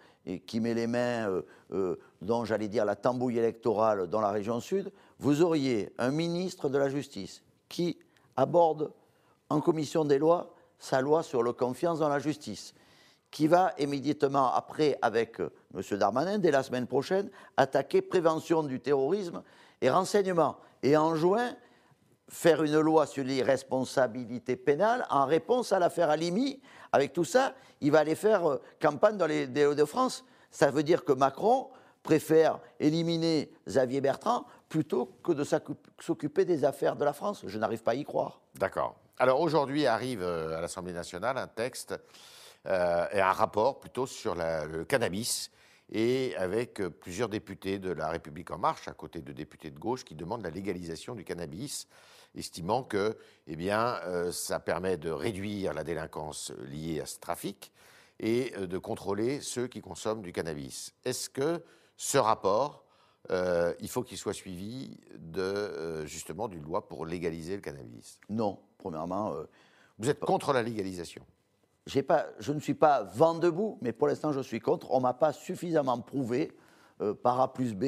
qui 0.46 0.60
met 0.60 0.74
les 0.74 0.86
mains 0.86 1.42
euh, 1.72 1.96
dans, 2.20 2.44
j'allais 2.44 2.68
dire, 2.68 2.84
la 2.84 2.96
tambouille 2.96 3.38
électorale 3.38 4.08
dans 4.08 4.20
la 4.20 4.30
région 4.30 4.60
sud, 4.60 4.92
vous 5.18 5.42
auriez 5.42 5.92
un 5.98 6.10
ministre 6.10 6.68
de 6.68 6.78
la 6.78 6.88
Justice 6.88 7.42
qui 7.68 7.98
aborde 8.36 8.92
en 9.48 9.60
commission 9.60 10.04
des 10.04 10.18
lois 10.18 10.52
sa 10.78 11.00
loi 11.00 11.22
sur 11.22 11.42
la 11.42 11.52
confiance 11.52 12.00
dans 12.00 12.08
la 12.08 12.18
justice, 12.18 12.74
qui 13.30 13.46
va 13.46 13.72
immédiatement 13.78 14.52
après, 14.52 14.98
avec 15.02 15.40
euh, 15.40 15.50
M. 15.74 15.98
Darmanin, 15.98 16.38
dès 16.38 16.50
la 16.50 16.62
semaine 16.62 16.86
prochaine, 16.86 17.30
attaquer 17.56 18.02
prévention 18.02 18.62
du 18.62 18.80
terrorisme 18.80 19.42
et 19.80 19.90
renseignement. 19.90 20.58
Et 20.82 20.96
en 20.96 21.14
juin, 21.16 21.54
faire 22.28 22.62
une 22.62 22.78
loi 22.78 23.06
sur 23.06 23.24
les 23.24 23.42
responsabilités 23.42 24.56
pénales 24.56 25.06
en 25.10 25.26
réponse 25.26 25.72
à 25.72 25.78
l'affaire 25.78 26.10
Alimi. 26.10 26.60
Avec 26.92 27.12
tout 27.12 27.24
ça, 27.24 27.54
il 27.80 27.90
va 27.90 28.00
aller 28.00 28.14
faire 28.14 28.48
euh, 28.48 28.60
campagne 28.80 29.16
dans 29.16 29.26
les 29.26 29.66
Hauts-de-France. 29.66 30.24
Ça 30.50 30.70
veut 30.70 30.82
dire 30.82 31.04
que 31.04 31.12
Macron 31.12 31.68
préfère 32.06 32.60
éliminer 32.78 33.50
Xavier 33.66 34.00
Bertrand 34.00 34.46
plutôt 34.68 35.06
que 35.24 35.32
de 35.32 35.42
s'occuper 35.98 36.44
des 36.44 36.64
affaires 36.64 36.94
de 36.94 37.04
la 37.04 37.12
France. 37.12 37.42
Je 37.44 37.58
n'arrive 37.58 37.82
pas 37.82 37.90
à 37.90 37.94
y 37.96 38.04
croire. 38.04 38.40
D'accord. 38.54 38.94
Alors 39.18 39.40
aujourd'hui 39.40 39.86
arrive 39.86 40.22
euh, 40.22 40.56
à 40.56 40.60
l'Assemblée 40.60 40.92
nationale 40.92 41.36
un 41.36 41.48
texte 41.48 41.98
euh, 42.66 43.06
et 43.12 43.20
un 43.20 43.32
rapport 43.32 43.80
plutôt 43.80 44.06
sur 44.06 44.36
le 44.36 44.84
cannabis 44.84 45.50
et 45.90 46.36
avec 46.36 46.80
euh, 46.80 46.90
plusieurs 46.90 47.28
députés 47.28 47.80
de 47.80 47.90
la 47.90 48.08
République 48.08 48.52
en 48.52 48.58
marche, 48.58 48.86
à 48.86 48.92
côté 48.92 49.20
de 49.20 49.32
députés 49.32 49.72
de 49.72 49.78
gauche, 49.78 50.04
qui 50.04 50.14
demandent 50.14 50.44
la 50.44 50.50
légalisation 50.50 51.16
du 51.16 51.24
cannabis, 51.24 51.88
estimant 52.36 52.84
que 52.84 53.18
eh 53.48 53.56
bien, 53.56 53.98
ça 54.30 54.60
permet 54.60 54.96
de 54.96 55.10
réduire 55.10 55.72
la 55.72 55.82
délinquance 55.82 56.52
liée 56.68 57.00
à 57.00 57.06
ce 57.06 57.18
trafic, 57.18 57.72
et 58.20 58.52
de 58.58 58.78
contrôler 58.78 59.40
ceux 59.40 59.68
qui 59.68 59.80
consomment 59.80 60.22
du 60.22 60.32
cannabis. 60.32 60.92
Est-ce 61.04 61.30
que 61.30 61.62
ce 61.96 62.18
rapport, 62.18 62.84
euh, 63.30 63.74
il 63.80 63.88
faut 63.88 64.02
qu'il 64.02 64.18
soit 64.18 64.32
suivi 64.32 64.96
de, 65.18 65.40
euh, 65.42 66.06
justement 66.06 66.48
d'une 66.48 66.62
loi 66.62 66.86
pour 66.88 67.06
légaliser 67.06 67.56
le 67.56 67.60
cannabis 67.62 68.20
Non, 68.28 68.58
premièrement, 68.78 69.32
euh, 69.34 69.44
Vous 69.98 70.08
êtes 70.10 70.20
contre 70.20 70.52
la 70.52 70.62
légalisation 70.62 71.24
pas, 72.06 72.26
je 72.38 72.52
ne 72.52 72.60
suis 72.60 72.74
pas 72.74 73.02
vent 73.04 73.34
debout, 73.34 73.78
mais 73.80 73.92
pour 73.92 74.08
l'instant, 74.08 74.32
je 74.32 74.40
suis 74.40 74.60
contre. 74.60 74.90
On 74.90 75.00
m'a 75.00 75.14
pas 75.14 75.32
suffisamment 75.32 76.00
prouvé, 76.00 76.52
par 77.22 77.40
A 77.40 77.52
plus 77.52 77.74
B, 77.74 77.84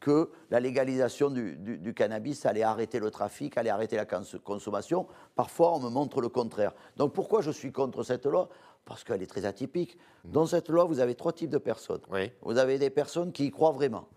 que 0.00 0.30
la 0.50 0.60
légalisation 0.60 1.30
du, 1.30 1.56
du- 1.56 1.78
du 1.78 1.94
cannabis 1.94 2.46
allait 2.46 2.62
arrêter 2.62 3.00
le 3.00 3.10
trafic, 3.10 3.56
allait 3.58 3.70
arrêter 3.70 3.96
la 3.96 4.04
cons- 4.04 4.38
consommation. 4.44 5.06
Parfois, 5.34 5.74
on 5.74 5.80
me 5.80 5.88
montre 5.88 6.20
le 6.20 6.28
contraire. 6.28 6.72
Donc, 6.96 7.12
pourquoi 7.12 7.40
je 7.40 7.50
suis 7.50 7.72
contre 7.72 8.02
cette 8.04 8.26
loi? 8.26 8.48
Parce 8.88 9.04
qu'elle 9.04 9.22
est 9.22 9.26
très 9.26 9.44
atypique. 9.44 9.98
Dans 10.24 10.46
cette 10.46 10.70
loi, 10.70 10.84
vous 10.84 10.98
avez 10.98 11.14
trois 11.14 11.32
types 11.32 11.50
de 11.50 11.58
personnes. 11.58 12.00
Oui. 12.10 12.32
Vous 12.40 12.56
avez 12.56 12.78
des 12.78 12.88
personnes 12.88 13.32
qui 13.32 13.44
y 13.46 13.50
croient 13.50 13.72
vraiment. 13.72 14.08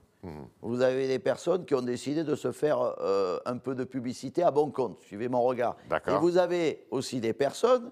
Vous 0.62 0.82
avez 0.82 1.08
des 1.08 1.18
personnes 1.18 1.66
qui 1.66 1.74
ont 1.74 1.82
décidé 1.82 2.24
de 2.24 2.36
se 2.36 2.52
faire 2.52 2.80
euh, 3.02 3.40
un 3.46 3.58
peu 3.58 3.74
de 3.74 3.84
publicité 3.84 4.44
à 4.44 4.52
bon 4.52 4.70
compte. 4.70 5.00
Suivez 5.02 5.28
mon 5.28 5.42
regard. 5.42 5.76
Et 6.08 6.20
vous 6.20 6.38
avez 6.38 6.86
aussi 6.92 7.20
des 7.20 7.34
personnes 7.34 7.90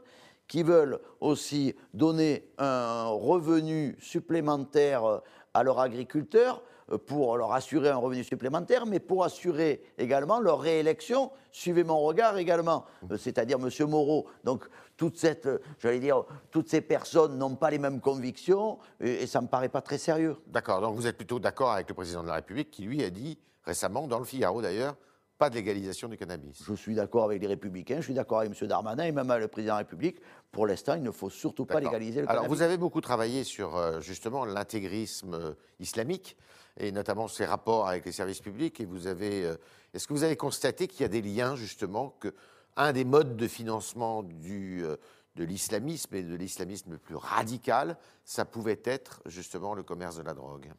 qui 0.48 0.62
veulent 0.64 1.00
aussi 1.20 1.76
donner 1.94 2.48
un 2.60 3.08
revenu 3.08 3.98
supplémentaire 4.00 5.06
euh, 5.06 5.18
à 5.56 5.64
leurs 5.64 5.80
agriculteurs 5.80 6.62
euh, 6.92 7.00
pour 7.00 7.36
leur 7.36 7.52
assurer 7.54 7.90
un 7.90 7.98
revenu 7.98 8.24
supplémentaire, 8.24 8.86
mais 8.86 9.00
pour 9.00 9.24
assurer 9.24 9.82
également 9.98 10.40
leur 10.40 10.60
réélection. 10.60 11.32
Suivez 11.52 11.84
mon 11.84 12.00
regard 12.00 12.38
également, 12.38 12.86
Euh, 13.12 13.18
c'est-à-dire 13.18 13.58
M. 13.60 13.88
Moreau. 13.90 14.28
Donc, 14.44 14.70
toute 15.00 15.18
cette, 15.18 15.46
euh, 15.46 15.60
j'allais 15.80 16.02
dire, 16.02 16.26
toutes 16.52 16.68
ces 16.68 16.82
personnes 16.82 17.38
n'ont 17.38 17.56
pas 17.56 17.72
les 17.72 17.80
mêmes 17.80 18.02
convictions 18.02 18.80
et, 19.00 19.24
et 19.24 19.28
ça 19.28 19.40
ne 19.40 19.46
me 19.46 19.50
paraît 19.50 19.70
pas 19.70 19.82
très 19.82 19.98
sérieux. 19.98 20.36
D'accord, 20.48 20.82
donc 20.82 20.96
vous 20.96 21.08
êtes 21.08 21.16
plutôt 21.16 21.40
d'accord 21.40 21.72
avec 21.72 21.88
le 21.88 21.96
président 21.96 22.22
de 22.22 22.28
la 22.28 22.36
République 22.36 22.70
qui, 22.70 22.84
lui, 22.84 23.02
a 23.04 23.10
dit 23.10 23.40
récemment, 23.64 24.08
dans 24.08 24.20
le 24.20 24.26
Figaro 24.26 24.62
d'ailleurs, 24.62 24.98
pas 25.38 25.50
de 25.50 25.56
légalisation 25.56 26.10
du 26.10 26.18
cannabis. 26.18 26.62
Je 26.68 26.74
suis 26.74 26.96
d'accord 26.96 27.24
avec 27.24 27.42
les 27.42 27.48
Républicains, 27.48 27.98
je 28.02 28.02
suis 28.08 28.14
d'accord 28.14 28.40
avec 28.40 28.52
M. 28.62 28.68
Darmanin 28.68 29.06
et 29.06 29.14
même 29.14 29.32
avec 29.32 29.44
le 29.44 29.48
Président 29.48 29.76
de 29.76 29.76
la 29.76 29.86
République. 29.86 30.18
Pour 30.52 30.68
l'instant, 30.68 30.96
il 30.96 31.04
ne 31.04 31.12
faut 31.12 31.30
surtout 31.30 31.66
pas 31.66 31.80
légaliser 31.80 32.20
le 32.20 32.30
Alors, 32.30 32.44
cannabis. 32.44 32.58
vous 32.58 32.62
avez 32.62 32.78
beaucoup 32.78 33.00
travaillé 33.00 33.46
sur 33.46 33.78
euh, 33.78 34.02
justement 34.02 34.44
l'intégrisme 34.44 35.34
euh, 35.34 35.54
islamique 35.80 36.36
et 36.78 36.92
notamment 36.92 37.30
ses 37.30 37.46
rapports 37.46 37.88
avec 37.88 38.06
les 38.06 38.12
services 38.12 38.42
publics. 38.42 38.82
Et 38.82 38.86
vous 38.86 39.08
avez, 39.08 39.54
est-ce 39.94 40.08
que 40.08 40.14
vous 40.14 40.24
avez 40.24 40.36
constaté 40.36 40.88
qu'il 40.88 41.02
y 41.02 41.06
a 41.06 41.10
des 41.10 41.22
liens 41.22 41.56
justement 41.56 42.16
que 42.20 42.34
un 42.80 42.94
des 42.94 43.04
modes 43.04 43.36
de 43.36 43.48
financement 43.48 44.24
du, 44.24 44.84
euh, 44.84 44.96
de 45.36 45.44
l'islamisme 45.44 46.16
et 46.16 46.24
de 46.24 46.34
l'islamisme 46.34 46.92
le 46.92 46.98
plus 46.98 47.16
radical, 47.16 47.98
ça 48.24 48.46
pouvait 48.46 48.80
être 48.86 49.22
justement 49.26 49.74
le 49.76 49.84
commerce 49.84 50.16
de 50.16 50.24
la 50.24 50.34
drogue. 50.34 50.72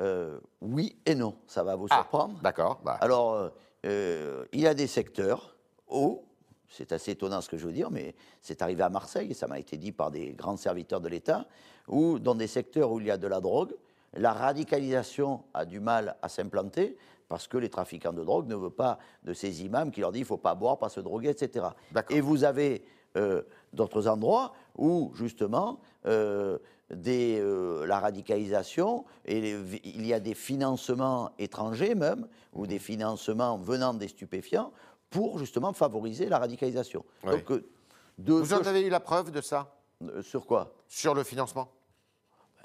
Euh, 0.00 0.40
oui 0.62 0.96
et 1.06 1.14
non, 1.14 1.36
ça 1.46 1.62
va 1.62 1.76
vous 1.76 1.86
Ah, 1.90 1.96
surprendre. 1.96 2.40
D'accord. 2.42 2.80
bah, 2.82 2.96
Alors, 3.00 3.50
euh, 3.84 4.44
il 4.52 4.60
y 4.60 4.66
a 4.66 4.74
des 4.74 4.86
secteurs 4.86 5.54
où, 5.88 6.24
c'est 6.70 6.92
assez 6.92 7.12
étonnant 7.12 7.40
ce 7.42 7.48
que 7.48 7.58
je 7.58 7.66
veux 7.66 7.72
dire, 7.72 7.90
mais 7.90 8.14
c'est 8.40 8.62
arrivé 8.62 8.82
à 8.82 8.88
Marseille, 8.88 9.30
et 9.30 9.34
ça 9.34 9.46
m'a 9.48 9.58
été 9.58 9.76
dit 9.76 9.92
par 9.92 10.10
des 10.10 10.32
grands 10.32 10.56
serviteurs 10.56 11.00
de 11.00 11.08
l'État, 11.08 11.46
où 11.88 12.18
dans 12.18 12.34
des 12.34 12.46
secteurs 12.46 12.90
où 12.90 13.00
il 13.00 13.06
y 13.06 13.10
a 13.10 13.18
de 13.18 13.26
la 13.26 13.40
drogue, 13.40 13.74
la 14.14 14.32
radicalisation 14.32 15.44
a 15.54 15.64
du 15.64 15.80
mal 15.80 16.16
à 16.22 16.28
s'implanter 16.28 16.96
parce 17.28 17.46
que 17.46 17.58
les 17.58 17.68
trafiquants 17.68 18.12
de 18.12 18.24
drogue 18.24 18.46
ne 18.48 18.54
veulent 18.56 18.70
pas 18.70 18.98
de 19.22 19.34
ces 19.34 19.62
imams 19.64 19.90
qui 19.90 20.00
leur 20.00 20.12
disent 20.12 20.20
il 20.20 20.24
ne 20.24 20.28
faut 20.28 20.36
pas 20.38 20.54
boire, 20.54 20.78
pas 20.78 20.88
se 20.88 21.00
droguer, 21.00 21.28
etc. 21.30 21.66
Et 22.10 22.20
vous 22.20 22.44
avez 22.44 22.84
euh, 23.16 23.42
d'autres 23.72 24.06
endroits 24.06 24.52
où, 24.76 25.10
justement, 25.14 25.80
euh, 26.06 26.58
des, 26.90 27.38
euh, 27.40 27.84
la 27.86 28.00
radicalisation, 28.00 29.04
et 29.24 29.40
les- 29.40 29.80
il 29.84 30.06
y 30.06 30.12
a 30.14 30.20
des 30.20 30.34
financements 30.34 31.30
étrangers 31.38 31.94
même, 31.94 32.26
ou 32.54 32.66
des 32.66 32.78
financements 32.78 33.58
venant 33.58 33.92
des 33.94 34.08
stupéfiants, 34.08 34.72
pour 35.10 35.38
justement 35.38 35.72
favoriser 35.72 36.28
la 36.28 36.38
radicalisation. 36.38 37.04
Oui. 37.24 37.32
Donc, 37.46 37.62
de 38.18 38.32
vous 38.32 38.52
en 38.54 38.62
avez 38.62 38.82
eu 38.82 38.90
la 38.90 39.00
preuve 39.00 39.30
de 39.30 39.40
ça? 39.40 39.74
Sur 40.22 40.46
quoi? 40.46 40.72
Sur 40.86 41.14
le 41.14 41.24
financement? 41.24 41.68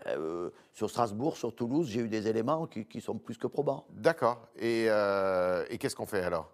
Euh, 0.07 0.49
Sur 0.73 0.89
Strasbourg, 0.89 1.37
sur 1.37 1.55
Toulouse, 1.55 1.87
j'ai 1.87 2.01
eu 2.01 2.09
des 2.09 2.27
éléments 2.27 2.67
qui, 2.67 2.85
qui 2.85 2.99
sont 2.99 3.17
plus 3.17 3.37
que 3.37 3.47
probants. 3.47 3.85
D'accord. 3.91 4.47
Et, 4.57 4.87
euh, 4.89 5.65
et 5.69 5.77
qu'est-ce 5.77 5.95
qu'on 5.95 6.05
fait 6.05 6.21
alors? 6.23 6.49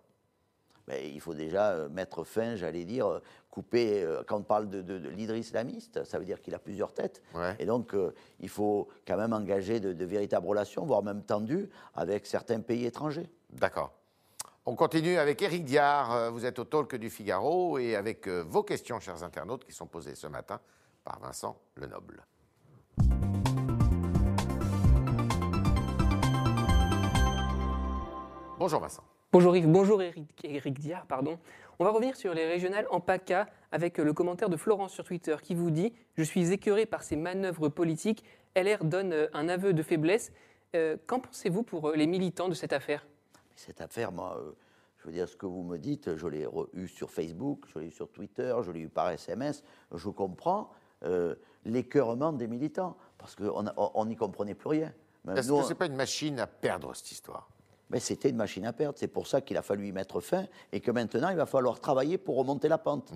Mais 0.88 1.10
il 1.12 1.22
faut 1.22 1.34
déjà 1.36 1.72
euh, 1.72 1.90
mettre 1.90 2.24
fin, 2.24 2.56
j'allais 2.56 2.84
dire, 2.84 3.22
couper. 3.52 4.04
euh, 4.04 4.24
quand 4.28 4.38
on 4.38 4.44
parle 4.44 4.70
de, 4.70 4.82
de- 4.82 4.98
de 5.00 5.10
leader 5.10 5.36
islamiste, 5.36 6.04
ça 6.04 6.18
veut 6.20 6.26
dire 6.26 6.42
qu'il 6.42 6.54
a 6.56 6.60
plusieurs 6.60 6.94
têtes. 6.94 7.22
Ouais. 7.36 7.56
Et 7.60 7.66
donc, 7.66 7.94
euh, 7.94 8.12
il 8.40 8.50
faut 8.50 8.88
quand 9.08 9.18
même 9.18 9.34
engager 9.34 9.80
de, 9.80 9.94
de 9.94 10.06
véritables 10.06 10.48
relations, 10.48 10.86
voire 10.86 11.04
même 11.04 11.24
tendues, 11.24 11.70
avec 11.96 12.26
certains 12.26 12.60
pays 12.62 12.86
étrangers. 12.86 13.30
D'accord. 13.52 13.92
On 14.66 14.76
continue 14.76 15.18
avec 15.18 15.42
Éric 15.42 15.64
Diard. 15.66 16.32
Vous 16.32 16.46
êtes 16.46 16.60
au 16.60 16.66
talk 16.66 16.96
du 16.96 17.10
Figaro 17.10 17.78
et 17.80 17.96
avec 17.96 18.28
vos 18.28 18.62
questions, 18.64 19.00
chers 19.00 19.24
internautes, 19.24 19.66
qui 19.66 19.72
sont 19.72 19.88
posées 19.88 20.14
ce 20.16 20.28
matin 20.28 20.60
par 21.04 21.20
Vincent 21.20 21.58
Lenoble. 21.76 22.24
Bonjour 28.60 28.82
Vincent. 28.82 29.04
Bonjour 29.32 29.56
Yves, 29.56 29.68
bonjour 29.70 30.02
Eric, 30.02 30.28
Eric 30.44 30.80
Diard, 30.80 31.06
pardon. 31.06 31.40
On 31.80 31.86
va 31.86 31.92
revenir 31.92 32.18
sur 32.18 32.34
les 32.34 32.46
régionales 32.46 32.86
en 32.90 33.00
PACA 33.00 33.48
avec 33.72 34.00
le 34.00 34.12
commentaire 34.12 34.50
de 34.50 34.58
Florence 34.58 34.92
sur 34.92 35.06
Twitter 35.06 35.38
qui 35.42 35.56
vous 35.56 35.72
dit 35.72 35.94
Je 36.16 36.24
suis 36.24 36.52
écœuré 36.52 36.86
par 36.86 37.04
ces 37.04 37.16
manœuvres 37.16 37.70
politiques. 37.70 38.26
LR 38.58 38.84
donne 38.84 39.14
euh, 39.14 39.28
un 39.32 39.48
aveu 39.48 39.72
de 39.72 39.82
faiblesse. 39.82 40.34
Euh, 40.76 40.98
Qu'en 41.08 41.22
pensez-vous 41.22 41.64
pour 41.64 41.88
euh, 41.88 41.96
les 41.96 42.06
militants 42.06 42.50
de 42.50 42.54
cette 42.54 42.74
affaire? 42.74 43.08
Cette 43.56 43.80
affaire, 43.80 44.12
moi, 44.12 44.38
euh, 44.38 44.52
je 44.98 45.06
veux 45.06 45.14
dire, 45.14 45.30
ce 45.30 45.38
que 45.38 45.46
vous 45.46 45.64
me 45.64 45.78
dites, 45.78 46.18
je 46.18 46.28
l'ai 46.28 46.46
eu 46.74 46.90
sur 46.90 47.12
Facebook, 47.12 47.66
je 47.74 47.80
l'ai 47.80 47.88
eu 47.88 47.92
sur 47.92 48.10
Twitter, 48.12 48.54
je 48.62 48.72
l'ai 48.72 48.82
eu 48.82 48.90
par 48.90 49.10
SMS. 49.10 49.64
Je 49.96 50.10
comprends 50.10 50.70
euh, 51.04 51.34
l'écœurement 51.64 52.34
des 52.34 52.48
militants, 52.48 52.98
parce 53.18 53.38
qu'on 53.38 54.06
n'y 54.06 54.18
comprenait 54.18 54.54
plus 54.54 54.68
rien. 54.70 54.94
Est-ce 55.34 55.50
que 55.50 55.64
ce 55.64 55.70
n'est 55.70 55.76
pas 55.76 55.86
une 55.86 55.96
machine 55.96 56.40
à 56.40 56.48
perdre 56.48 56.94
cette 56.94 57.12
histoire? 57.12 57.50
Mais 57.90 58.00
c'était 58.00 58.30
une 58.30 58.36
machine 58.36 58.66
à 58.66 58.74
perdre. 58.74 58.98
C'est 59.00 59.08
pour 59.08 59.26
ça 59.28 59.42
qu'il 59.42 59.58
a 59.58 59.62
fallu 59.62 59.88
y 59.88 59.92
mettre 59.92 60.20
fin 60.22 60.46
et 60.72 60.80
que 60.80 60.92
maintenant, 60.92 61.30
il 61.30 61.36
va 61.38 61.46
falloir 61.46 61.80
travailler 61.80 62.18
pour 62.18 62.38
remonter 62.38 62.68
la 62.68 62.78
pente. 62.78 63.12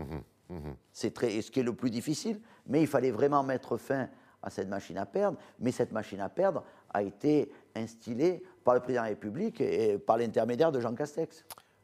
C'est 0.92 1.14
très, 1.14 1.42
ce 1.42 1.50
qui 1.52 1.60
est 1.60 1.64
le 1.64 1.74
plus 1.76 1.90
difficile. 1.90 2.40
Mais 2.68 2.82
il 2.82 2.88
fallait 2.88 3.12
vraiment 3.12 3.44
mettre 3.44 3.78
fin 3.78 4.10
à 4.42 4.50
cette 4.50 4.68
machine 4.68 4.98
à 4.98 5.06
perdre. 5.06 5.38
Mais 5.60 5.72
cette 5.72 5.92
machine 5.92 6.20
à 6.22 6.30
perdre 6.30 6.64
a 6.94 7.02
été 7.04 7.52
instillée 7.76 8.44
par 8.64 8.74
le 8.76 8.80
président 8.80 9.02
de 9.02 9.06
la 9.08 9.10
République 9.10 9.62
et 9.62 9.98
par 9.98 10.18
l'intermédiaire 10.18 10.72
de 10.72 10.80
Jean 10.80 10.94
Castex. 10.96 11.44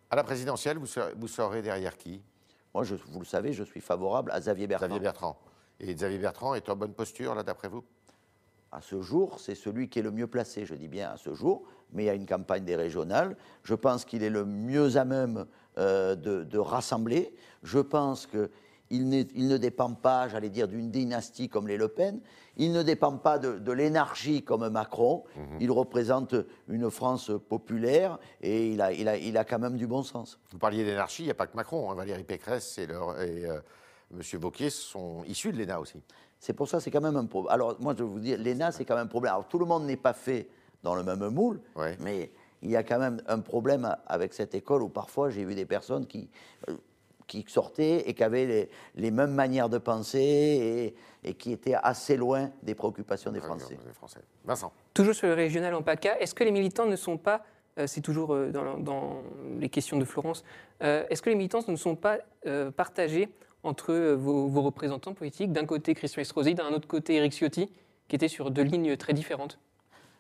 À 0.10 0.16
la 0.16 0.24
présidentielle, 0.24 0.78
vous 0.78 0.86
serez, 0.88 1.14
vous 1.16 1.28
serez 1.28 1.62
derrière 1.62 1.96
qui? 1.98 2.22
Moi, 2.74 2.84
je- 2.84 2.96
vous 2.96 3.20
le 3.20 3.26
savez, 3.26 3.54
je 3.54 3.64
suis 3.64 3.82
favorable 3.82 4.32
à 4.32 4.40
Xavier 4.40 4.68
Bertrand. 4.68 4.88
Xavier 4.88 5.00
Bertrand. 5.00 5.40
Et 5.80 5.94
Xavier 5.94 6.18
Bertrand 6.20 6.54
est 6.56 6.68
en 6.70 6.76
bonne 6.76 6.94
posture, 6.94 7.34
là, 7.36 7.44
d'après 7.44 7.68
vous? 7.70 7.84
À 8.72 8.82
ce 8.82 9.02
jour, 9.02 9.40
c'est 9.40 9.56
celui 9.56 9.90
qui 9.90 10.00
est 10.00 10.04
le 10.04 10.12
mieux 10.12 10.28
placé, 10.28 10.66
je 10.66 10.76
dis 10.76 10.88
bien 10.88 11.10
à 11.12 11.18
ce 11.18 11.34
jour, 11.34 11.64
mais 11.92 12.04
il 12.04 12.06
y 12.06 12.10
a 12.10 12.14
une 12.14 12.28
campagne 12.28 12.64
des 12.66 12.76
régionales. 12.76 13.36
Je 13.64 13.74
pense 13.74 14.06
qu'il 14.06 14.22
est 14.22 14.30
le 14.30 14.46
mieux 14.46 14.96
à 14.98 15.06
même 15.06 15.46
euh, 15.80 16.16
de, 16.16 16.44
de 16.44 16.58
rassembler. 16.60 17.34
Je 17.64 17.80
pense 17.80 18.28
qu'il 18.28 19.10
n'est- 19.10 19.28
il 19.34 19.48
ne 19.48 19.58
dépend 19.58 19.94
pas, 19.96 20.28
j'allais 20.28 20.50
dire, 20.52 20.68
d'une 20.68 20.92
dynastie 20.92 21.50
comme 21.50 21.68
les 21.68 21.78
Le 21.78 21.88
Pen. 21.88 22.22
Il 22.58 22.72
ne 22.72 22.84
dépend 22.84 23.18
pas 23.18 23.40
de, 23.40 23.58
de 23.58 23.72
l'énergie 23.72 24.44
comme 24.44 24.68
Macron. 24.70 25.24
Il 25.60 25.72
représente 25.72 26.36
une 26.68 26.92
France 26.92 27.32
populaire 27.48 28.20
et 28.42 28.72
il 28.72 28.82
a, 28.82 28.92
il, 28.92 29.08
a, 29.08 29.18
il 29.18 29.36
a 29.38 29.46
quand 29.46 29.60
même 29.60 29.78
du 29.78 29.88
bon 29.88 30.04
sens. 30.04 30.38
Vous 30.52 30.60
parliez 30.60 30.84
d'énarchie, 30.84 31.24
il 31.24 31.26
n'y 31.26 31.32
a 31.32 31.36
pas 31.36 31.48
que 31.48 31.56
Macron. 31.56 31.90
hein. 31.90 31.96
Valérie 31.96 32.24
Pécresse 32.24 32.78
et, 32.78 32.86
leur- 32.86 33.20
et 33.22 33.46
euh, 33.46 33.60
M. 34.12 34.22
Vauquier 34.40 34.70
sont 34.70 35.24
issus 35.26 35.52
de 35.54 35.58
l'ENA 35.58 35.80
aussi. 35.80 36.02
C'est 36.40 36.54
pour 36.54 36.68
ça, 36.70 36.80
c'est 36.80 36.90
quand 36.92 37.02
même 37.02 37.18
un 37.18 37.26
problème. 37.26 37.54
Alors, 37.54 37.76
moi, 37.80 37.94
je 37.98 38.04
vais 38.04 38.10
vous 38.10 38.20
dire, 38.20 38.38
l'ENA, 38.40 38.72
c'est 38.72 38.86
quand 38.86 38.96
même 38.96 39.06
un 39.06 39.08
problème. 39.10 39.34
Alors, 39.34 39.48
tout 39.48 39.60
le 39.60 39.66
monde 39.66 39.86
n'est 39.86 39.98
pas 39.98 40.14
fait 40.14 40.48
dans 40.84 40.96
le 40.96 41.04
même 41.04 41.28
moule, 41.30 41.60
Ouais. 41.76 41.98
mais 42.00 42.32
il 42.62 42.70
y 42.70 42.76
a 42.78 42.84
quand 42.84 43.00
même 43.00 43.22
un 43.28 43.40
problème 43.40 43.94
avec 44.08 44.34
cette 44.34 44.56
école 44.56 44.82
où 44.82 44.90
parfois 44.90 45.30
j'ai 45.30 45.44
vu 45.44 45.54
des 45.56 45.66
personnes 45.66 46.06
qui, 46.08 46.30
euh, 46.70 46.76
qui 47.28 47.44
sortaient 47.48 48.10
et 48.10 48.14
qui 48.14 48.24
avaient 48.24 48.46
les, 48.46 48.70
les 48.96 49.12
mêmes 49.12 49.34
manières 49.34 49.68
de 49.70 49.78
penser 49.78 50.20
et, 51.24 51.30
et 51.30 51.34
qui 51.34 51.52
étaient 51.52 51.76
assez 51.76 52.16
loin 52.16 52.52
des 52.64 52.76
préoccupations 52.76 53.32
des 53.32 53.42
Français. 53.42 53.78
Des 53.86 53.94
Français. 53.94 54.22
Vincent. 54.46 54.72
Toujours 54.94 55.14
sur 55.16 55.28
le 55.28 55.34
régional 55.34 55.74
en 55.76 55.82
PACA, 55.84 56.18
est-ce 56.22 56.34
que 56.34 56.46
les 56.46 56.52
militants 56.52 56.86
ne 56.86 56.96
sont 56.96 57.18
pas, 57.18 57.44
euh, 57.78 57.86
c'est 57.88 58.02
toujours 58.02 58.34
euh, 58.34 58.50
dans, 58.52 58.78
dans 58.78 59.22
les 59.60 59.68
questions 59.70 59.98
de 59.98 60.06
Florence, 60.06 60.44
euh, 60.84 61.04
est-ce 61.10 61.22
que 61.22 61.30
les 61.30 61.36
militants 61.36 61.60
ne 61.68 61.76
sont 61.76 61.96
pas 61.98 62.18
euh, 62.46 62.72
partagés 62.72 63.28
entre 63.64 63.92
euh, 63.92 64.16
vos, 64.16 64.48
vos 64.48 64.62
représentants 64.62 65.14
politiques 65.14 65.52
D'un 65.52 65.66
côté 65.66 65.94
Christian 65.94 66.22
Estrosi, 66.22 66.56
d'un 66.56 66.70
autre 66.70 66.88
côté 66.88 67.16
Éric 67.16 67.34
Ciotti, 67.34 67.70
qui 68.08 68.16
étaient 68.16 68.28
sur 68.28 68.52
deux 68.52 68.64
lignes 68.64 68.96
très 68.98 69.14
différentes 69.14 69.60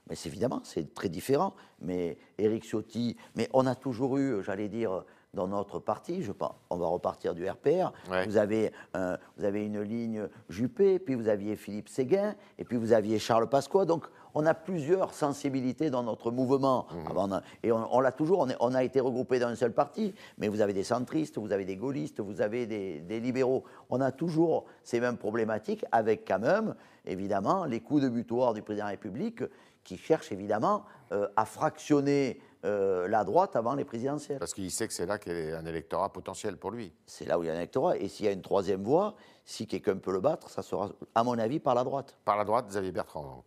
Mais 0.09 0.15
c'est 0.15 0.29
évidemment, 0.29 0.61
c'est 0.63 0.93
très 0.93 1.09
différent. 1.09 1.53
Mais 1.81 2.17
Éric 2.37 2.63
Ciotti, 2.63 3.17
mais 3.35 3.49
on 3.53 3.65
a 3.65 3.75
toujours 3.75 4.17
eu, 4.17 4.43
j'allais 4.43 4.67
dire, 4.69 5.03
dans 5.33 5.47
notre 5.47 5.79
parti. 5.79 6.21
Je 6.21 6.31
pense, 6.31 6.53
on 6.69 6.77
va 6.77 6.87
repartir 6.87 7.33
du 7.33 7.47
RPR. 7.47 7.93
Ouais. 8.09 8.25
Vous, 8.25 8.37
avez, 8.37 8.71
vous 8.93 9.45
avez 9.45 9.65
une 9.65 9.81
ligne 9.81 10.27
Juppé, 10.49 10.99
puis 10.99 11.15
vous 11.15 11.27
aviez 11.27 11.55
Philippe 11.55 11.89
Séguin, 11.89 12.35
et 12.57 12.63
puis 12.63 12.77
vous 12.77 12.93
aviez 12.93 13.19
Charles 13.19 13.47
Pasqua. 13.47 13.85
Donc, 13.85 14.05
on 14.33 14.45
a 14.45 14.53
plusieurs 14.53 15.13
sensibilités 15.13 15.89
dans 15.89 16.03
notre 16.03 16.31
mouvement. 16.31 16.87
Avant, 17.09 17.27
on 17.27 17.31
a- 17.33 17.41
et 17.63 17.71
on, 17.71 17.87
on 17.95 17.99
l'a 17.99 18.11
toujours, 18.11 18.39
on, 18.39 18.49
est- 18.49 18.57
on 18.59 18.73
a 18.73 18.83
été 18.83 18.99
regroupé 18.99 19.39
dans 19.39 19.47
un 19.47 19.55
seul 19.55 19.73
parti, 19.73 20.13
mais 20.37 20.47
vous 20.47 20.61
avez 20.61 20.73
des 20.73 20.83
centristes, 20.83 21.37
vous 21.37 21.51
avez 21.51 21.65
des 21.65 21.75
gaullistes, 21.75 22.19
vous 22.19 22.41
avez 22.41 22.65
des, 22.65 22.99
des 23.01 23.19
libéraux. 23.19 23.63
On 23.89 24.01
a 24.01 24.11
toujours 24.11 24.65
ces 24.83 24.99
mêmes 24.99 25.17
problématiques, 25.17 25.85
avec 25.91 26.27
quand 26.27 26.39
même, 26.39 26.75
évidemment, 27.05 27.65
les 27.65 27.79
coups 27.79 28.03
de 28.03 28.09
butoir 28.09 28.53
du 28.53 28.61
président 28.61 28.85
de 28.85 28.89
la 28.89 28.91
République 28.91 29.43
qui 29.83 29.97
cherche 29.97 30.31
évidemment 30.31 30.83
euh, 31.11 31.27
à 31.35 31.45
fractionner 31.45 32.39
euh, 32.65 33.07
la 33.07 33.23
droite 33.23 33.55
avant 33.55 33.73
les 33.73 33.85
présidentielles. 33.85 34.37
Parce 34.37 34.53
qu'il 34.53 34.69
sait 34.69 34.87
que 34.87 34.93
c'est 34.93 35.05
là 35.05 35.17
qu'il 35.17 35.31
y 35.33 35.51
a 35.51 35.57
un 35.57 35.65
électorat 35.65 36.11
potentiel 36.11 36.57
pour 36.57 36.71
lui. 36.71 36.91
C'est 37.05 37.25
là 37.25 37.39
où 37.39 37.43
il 37.43 37.47
y 37.47 37.49
a 37.49 37.53
un 37.53 37.57
électorat. 37.57 37.97
Et 37.97 38.09
s'il 38.09 38.25
y 38.25 38.29
a 38.29 38.33
une 38.33 38.41
troisième 38.41 38.83
voie, 38.83 39.15
si 39.45 39.65
quelqu'un 39.65 39.95
peut 39.95 40.11
le 40.11 40.19
battre, 40.19 40.49
ça 40.49 40.61
sera, 40.61 40.89
à 41.15 41.23
mon 41.23 41.39
avis, 41.39 41.59
par 41.59 41.73
la 41.73 41.83
droite. 41.85 42.17
Par 42.25 42.37
la 42.37 42.43
droite, 42.43 42.67
Xavier 42.67 42.91
Bertrand, 42.91 43.23
donc. 43.23 43.45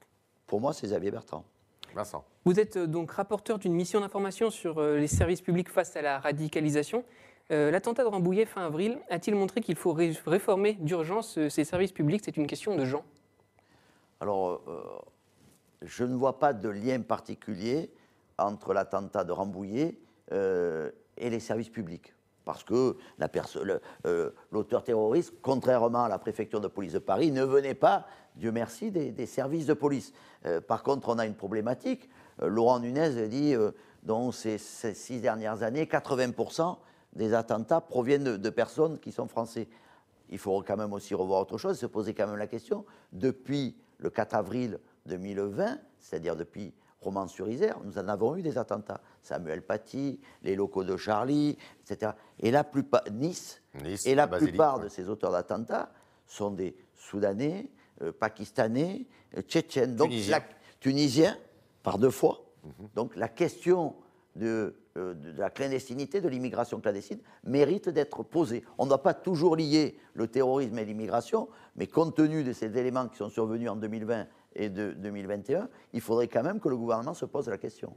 Pour 0.52 0.60
moi, 0.60 0.74
c'est 0.74 0.86
Xavier 0.86 1.10
Bertrand. 1.10 1.44
Vincent. 1.94 2.26
Vous 2.44 2.60
êtes 2.60 2.76
euh, 2.76 2.86
donc 2.86 3.10
rapporteur 3.12 3.58
d'une 3.58 3.72
mission 3.72 4.00
d'information 4.00 4.50
sur 4.50 4.76
euh, 4.80 4.98
les 4.98 5.06
services 5.06 5.40
publics 5.40 5.70
face 5.70 5.96
à 5.96 6.02
la 6.02 6.18
radicalisation. 6.18 7.06
Euh, 7.50 7.70
L'attentat 7.70 8.02
de 8.02 8.08
Rambouillet 8.08 8.44
fin 8.44 8.60
avril 8.66 8.98
a-t-il 9.08 9.34
montré 9.34 9.62
qu'il 9.62 9.76
faut 9.76 9.94
ré- 9.94 10.12
réformer 10.26 10.74
d'urgence 10.74 11.38
ces 11.48 11.64
services 11.64 11.92
publics? 11.92 12.20
C'est 12.22 12.36
une 12.36 12.46
question 12.46 12.76
de 12.76 12.84
gens. 12.84 13.02
Alors, 14.20 14.60
euh, 14.68 14.82
je 15.80 16.04
ne 16.04 16.14
vois 16.16 16.38
pas 16.38 16.52
de 16.52 16.68
lien 16.68 17.00
particulier 17.00 17.90
entre 18.36 18.74
l'attentat 18.74 19.24
de 19.24 19.32
Rambouillet 19.32 19.96
euh, 20.32 20.90
et 21.16 21.30
les 21.30 21.40
services 21.40 21.70
publics. 21.70 22.12
Parce 22.44 22.64
que 22.64 22.96
euh, 24.06 24.30
l'auteur 24.50 24.82
terroriste, 24.82 25.34
contrairement 25.42 26.04
à 26.04 26.08
la 26.08 26.18
préfecture 26.18 26.60
de 26.60 26.68
police 26.68 26.94
de 26.94 26.98
Paris, 26.98 27.30
ne 27.30 27.44
venait 27.44 27.74
pas, 27.74 28.06
Dieu 28.36 28.50
merci, 28.50 28.90
des, 28.90 29.26
services 29.26 29.66
de 29.66 29.74
police. 29.74 30.12
Euh, 30.46 30.60
par 30.60 30.82
contre, 30.82 31.08
on 31.08 31.18
a 31.18 31.26
une 31.26 31.34
problématique. 31.34 32.08
Euh, 32.42 32.48
Laurent 32.48 32.80
Nunez 32.80 33.28
dit, 33.28 33.54
dans 34.02 34.32
ces, 34.32 34.58
ces 34.58 34.94
six 34.94 35.20
dernières 35.20 35.62
années, 35.62 35.84
80% 35.84 36.76
des 37.12 37.34
attentats 37.34 37.80
proviennent 37.80 38.24
de, 38.24 38.36
de 38.36 38.50
personnes 38.50 38.98
qui 38.98 39.12
sont 39.12 39.28
français 39.28 39.68
il 40.32 40.38
faut 40.38 40.62
quand 40.62 40.78
même 40.78 40.94
aussi 40.94 41.14
revoir 41.14 41.42
autre 41.42 41.58
chose, 41.58 41.78
se 41.78 41.86
poser 41.86 42.14
quand 42.14 42.26
même 42.26 42.38
la 42.38 42.46
question, 42.46 42.86
depuis 43.12 43.76
le 43.98 44.08
4 44.08 44.34
avril 44.34 44.80
2020, 45.06 45.78
c'est-à-dire 46.00 46.36
depuis 46.36 46.72
Romans-sur-Isère, 47.02 47.78
nous 47.84 47.98
en 47.98 48.08
avons 48.08 48.36
eu 48.36 48.42
des 48.42 48.58
attentats. 48.58 49.00
Samuel 49.22 49.62
Paty, 49.62 50.20
les 50.42 50.54
locaux 50.56 50.84
de 50.84 50.96
Charlie, 50.96 51.56
etc. 51.88 52.12
Et 52.40 52.50
la 52.50 52.64
plupart, 52.64 53.02
Nice, 53.12 53.60
Nice, 53.82 54.06
et 54.06 54.14
la 54.14 54.26
Basilique, 54.26 54.52
plupart 54.54 54.78
ouais. 54.78 54.84
de 54.84 54.88
ces 54.88 55.08
auteurs 55.08 55.32
d'attentats 55.32 55.92
sont 56.26 56.50
des 56.50 56.76
Soudanais, 56.94 57.68
euh, 58.02 58.12
Pakistanais, 58.12 59.06
euh, 59.36 59.42
Tchétchènes, 59.42 59.96
donc 59.96 60.10
Tunisiens. 60.10 60.38
la- 60.38 60.44
Tunisiens, 60.80 61.36
par 61.82 61.98
deux 61.98 62.10
fois. 62.10 62.42
Mhm. 62.64 62.88
Donc 62.94 63.16
la 63.16 63.28
question 63.28 63.94
de, 64.36 64.74
euh, 64.96 65.14
de 65.14 65.38
la 65.38 65.50
clandestinité, 65.50 66.20
de 66.20 66.28
l'immigration 66.28 66.80
clandestine, 66.80 67.18
mérite 67.44 67.88
d'être 67.88 68.22
posée. 68.22 68.64
On 68.78 68.84
ne 68.84 68.88
doit 68.88 69.02
pas 69.02 69.14
toujours 69.14 69.56
lier 69.56 69.98
le 70.14 70.26
terrorisme 70.26 70.78
et 70.78 70.84
l'immigration, 70.84 71.48
mais 71.76 71.86
compte 71.86 72.14
tenu 72.16 72.42
de 72.44 72.52
ces 72.52 72.76
éléments 72.78 73.08
qui 73.08 73.16
sont 73.18 73.28
survenus 73.28 73.68
en 73.68 73.76
2020 73.76 74.26
et 74.54 74.68
de 74.68 74.92
2021, 74.92 75.68
il 75.92 76.00
faudrait 76.00 76.28
quand 76.28 76.42
même 76.42 76.60
que 76.60 76.68
le 76.68 76.76
gouvernement 76.76 77.14
se 77.14 77.24
pose 77.24 77.48
la 77.48 77.58
question. 77.58 77.94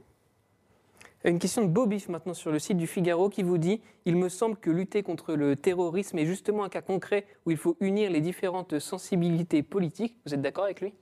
Une 1.24 1.38
question 1.38 1.62
de 1.62 1.68
Bobif 1.68 2.08
maintenant 2.08 2.34
sur 2.34 2.52
le 2.52 2.58
site 2.58 2.76
du 2.76 2.86
Figaro 2.86 3.28
qui 3.28 3.42
vous 3.42 3.58
dit 3.58 3.80
Il 4.04 4.16
me 4.16 4.28
semble 4.28 4.56
que 4.56 4.70
lutter 4.70 5.02
contre 5.02 5.34
le 5.34 5.56
terrorisme 5.56 6.18
est 6.18 6.26
justement 6.26 6.62
un 6.62 6.68
cas 6.68 6.82
concret 6.82 7.26
où 7.46 7.50
il 7.50 7.56
faut 7.56 7.76
unir 7.80 8.10
les 8.10 8.20
différentes 8.20 8.78
sensibilités 8.78 9.62
politiques. 9.62 10.16
Vous 10.24 10.34
êtes 10.34 10.42
d'accord 10.42 10.64
avec 10.64 10.80
lui? 10.80 10.94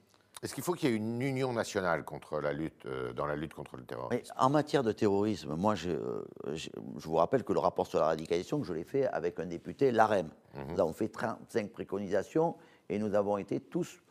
Est-ce 0.42 0.54
qu'il 0.54 0.64
faut 0.64 0.73
qu'il 0.75 0.90
y 0.90 0.92
ait 0.92 0.96
une 0.96 1.20
union 1.23 1.52
nationale 1.52 2.04
contre 2.04 2.38
la 2.40 2.52
lutte, 2.52 2.85
euh, 2.87 3.12
dans 3.12 3.24
la 3.26 3.35
lutte 3.37 3.55
contre 3.55 3.76
le 3.76 3.85
terrorisme? 3.85 4.22
Mais 4.35 4.42
en 4.42 4.50
matière 4.50 4.83
de 4.83 4.92
terrorisme, 4.92 5.55
moi, 5.57 5.74
je, 5.74 5.90
euh, 5.90 6.22
je- 6.52 6.68
je 6.98 7.09
vous 7.09 7.14
rappelle 7.16 7.44
que 7.44 7.52
le 7.52 7.61
rapport 7.61 7.87
sur 7.87 7.98
la 7.98 8.07
radicalisation, 8.07 8.61
que 8.61 8.66
je 8.66 8.72
l'ai 8.74 8.85
fait 8.85 9.07
avec 9.07 9.38
un 9.40 9.46
député, 9.46 9.90
l'AREM. 9.90 10.29
Nous 10.68 10.81
avons 10.81 10.92
fait 10.92 11.09
35 11.09 11.70
préconisations 11.70 12.57
et 12.90 12.98
nous 12.98 13.14
avons 13.14 13.38
été 13.38 13.59
tous, 13.61 14.02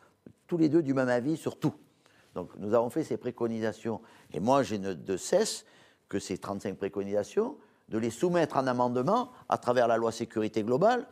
tous 0.46 0.56
les 0.56 0.68
deux 0.68 0.82
du 0.82 0.94
même 0.94 1.08
avis 1.08 1.36
sur 1.36 1.58
tout. 1.58 1.74
Donc 2.34 2.50
nous 2.58 2.74
avons 2.74 2.90
fait 2.90 3.04
ces 3.04 3.16
préconisations. 3.16 4.00
Et 4.32 4.40
moi, 4.40 4.62
je 4.62 4.74
ne 4.76 4.92
de 4.92 5.16
cesse 5.16 5.64
que 6.08 6.18
ces 6.18 6.38
35 6.38 6.76
préconisations, 6.76 7.56
de 7.88 7.98
les 7.98 8.10
soumettre 8.10 8.56
en 8.56 8.66
amendement 8.66 9.30
à 9.48 9.58
travers 9.58 9.88
la 9.88 9.96
loi 9.96 10.12
sécurité 10.12 10.62
globale, 10.62 11.06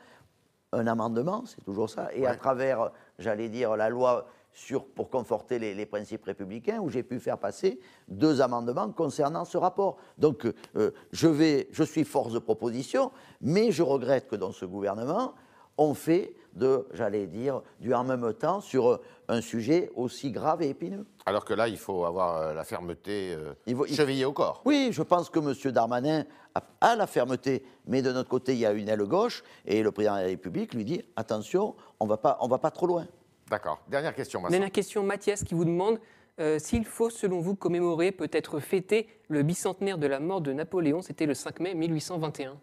un 0.73 0.87
amendement, 0.87 1.45
c'est 1.47 1.62
toujours 1.64 1.90
ça, 1.90 2.09
et 2.14 2.27
à 2.27 2.35
travers, 2.35 2.90
j'allais 3.18 3.51
dire, 3.51 3.77
la 3.77 3.90
loi 3.90 4.27
sur, 4.55 4.87
pour 4.87 5.11
conforter 5.11 5.59
les, 5.59 5.75
les 5.75 5.87
principes 5.87 6.25
républicains, 6.25 6.79
où 6.81 6.88
j'ai 6.88 7.03
pu 7.03 7.21
faire 7.21 7.38
passer 7.38 7.81
deux 8.09 8.40
amendements 8.40 8.90
concernant 8.90 9.45
ce 9.45 9.59
rapport. 9.59 9.97
Donc, 10.18 10.47
euh, 10.77 10.90
je, 11.11 11.29
vais, 11.29 11.68
je 11.73 11.83
suis 11.83 12.05
force 12.05 12.33
de 12.33 12.38
proposition, 12.38 13.12
mais 13.40 13.71
je 13.71 13.83
regrette 13.83 14.29
que 14.29 14.37
dans 14.37 14.53
ce 14.53 14.64
gouvernement, 14.64 15.35
on 15.79 15.95
fait 15.95 16.35
de, 16.54 16.86
j'allais 16.92 17.26
dire, 17.26 17.62
du 17.80 17.92
en 17.94 18.04
même 18.04 18.32
temps 18.34 18.60
sur 18.60 18.88
euh, 18.90 19.00
un 19.28 19.40
sujet 19.40 19.90
aussi 19.94 20.30
grave 20.30 20.62
et 20.62 20.68
épineux. 20.68 21.06
Alors 21.26 21.44
que 21.44 21.54
là, 21.54 21.68
il 21.68 21.78
faut 21.78 22.04
avoir 22.04 22.36
euh, 22.36 22.54
la 22.54 22.64
fermeté 22.64 23.32
euh, 23.34 23.54
Il 23.66 23.76
faut- 23.76 23.86
il- 23.86 23.94
chevillée 23.94 24.24
au 24.24 24.32
corps. 24.32 24.62
Oui, 24.64 24.88
je 24.92 25.02
pense 25.02 25.30
que 25.30 25.38
M. 25.38 25.72
Darmanin 25.72 26.24
a, 26.54 26.62
a 26.80 26.96
la 26.96 27.06
fermeté, 27.06 27.64
mais 27.86 28.02
de 28.02 28.12
notre 28.12 28.28
côté, 28.28 28.52
il 28.52 28.58
y 28.58 28.66
a 28.66 28.72
une 28.72 28.88
aile 28.88 29.04
gauche, 29.04 29.42
et 29.64 29.82
le 29.82 29.90
président 29.92 30.16
de 30.16 30.20
la 30.20 30.26
République 30.26 30.74
lui 30.74 30.84
dit 30.84 31.02
attention, 31.16 31.74
on 32.00 32.06
va 32.06 32.16
pas, 32.18 32.36
on 32.40 32.48
va 32.48 32.58
pas 32.58 32.70
trop 32.70 32.86
loin. 32.86 33.06
D'accord. 33.50 33.80
Dernière 33.88 34.14
question, 34.14 34.40
Vincent. 34.40 34.50
Dernière 34.52 34.70
question, 34.72 35.02
Mathias 35.02 35.42
qui 35.44 35.54
vous 35.54 35.64
demande 35.64 35.98
euh, 36.40 36.58
s'il 36.58 36.84
faut, 36.86 37.10
selon 37.10 37.40
vous, 37.40 37.54
commémorer, 37.54 38.10
peut-être 38.12 38.58
fêter 38.58 39.06
le 39.28 39.42
bicentenaire 39.42 39.98
de 39.98 40.06
la 40.06 40.18
mort 40.20 40.40
de 40.40 40.52
Napoléon. 40.52 41.02
C'était 41.02 41.26
le 41.26 41.34
5 41.34 41.60
mai 41.60 41.74
1821. 41.74 42.56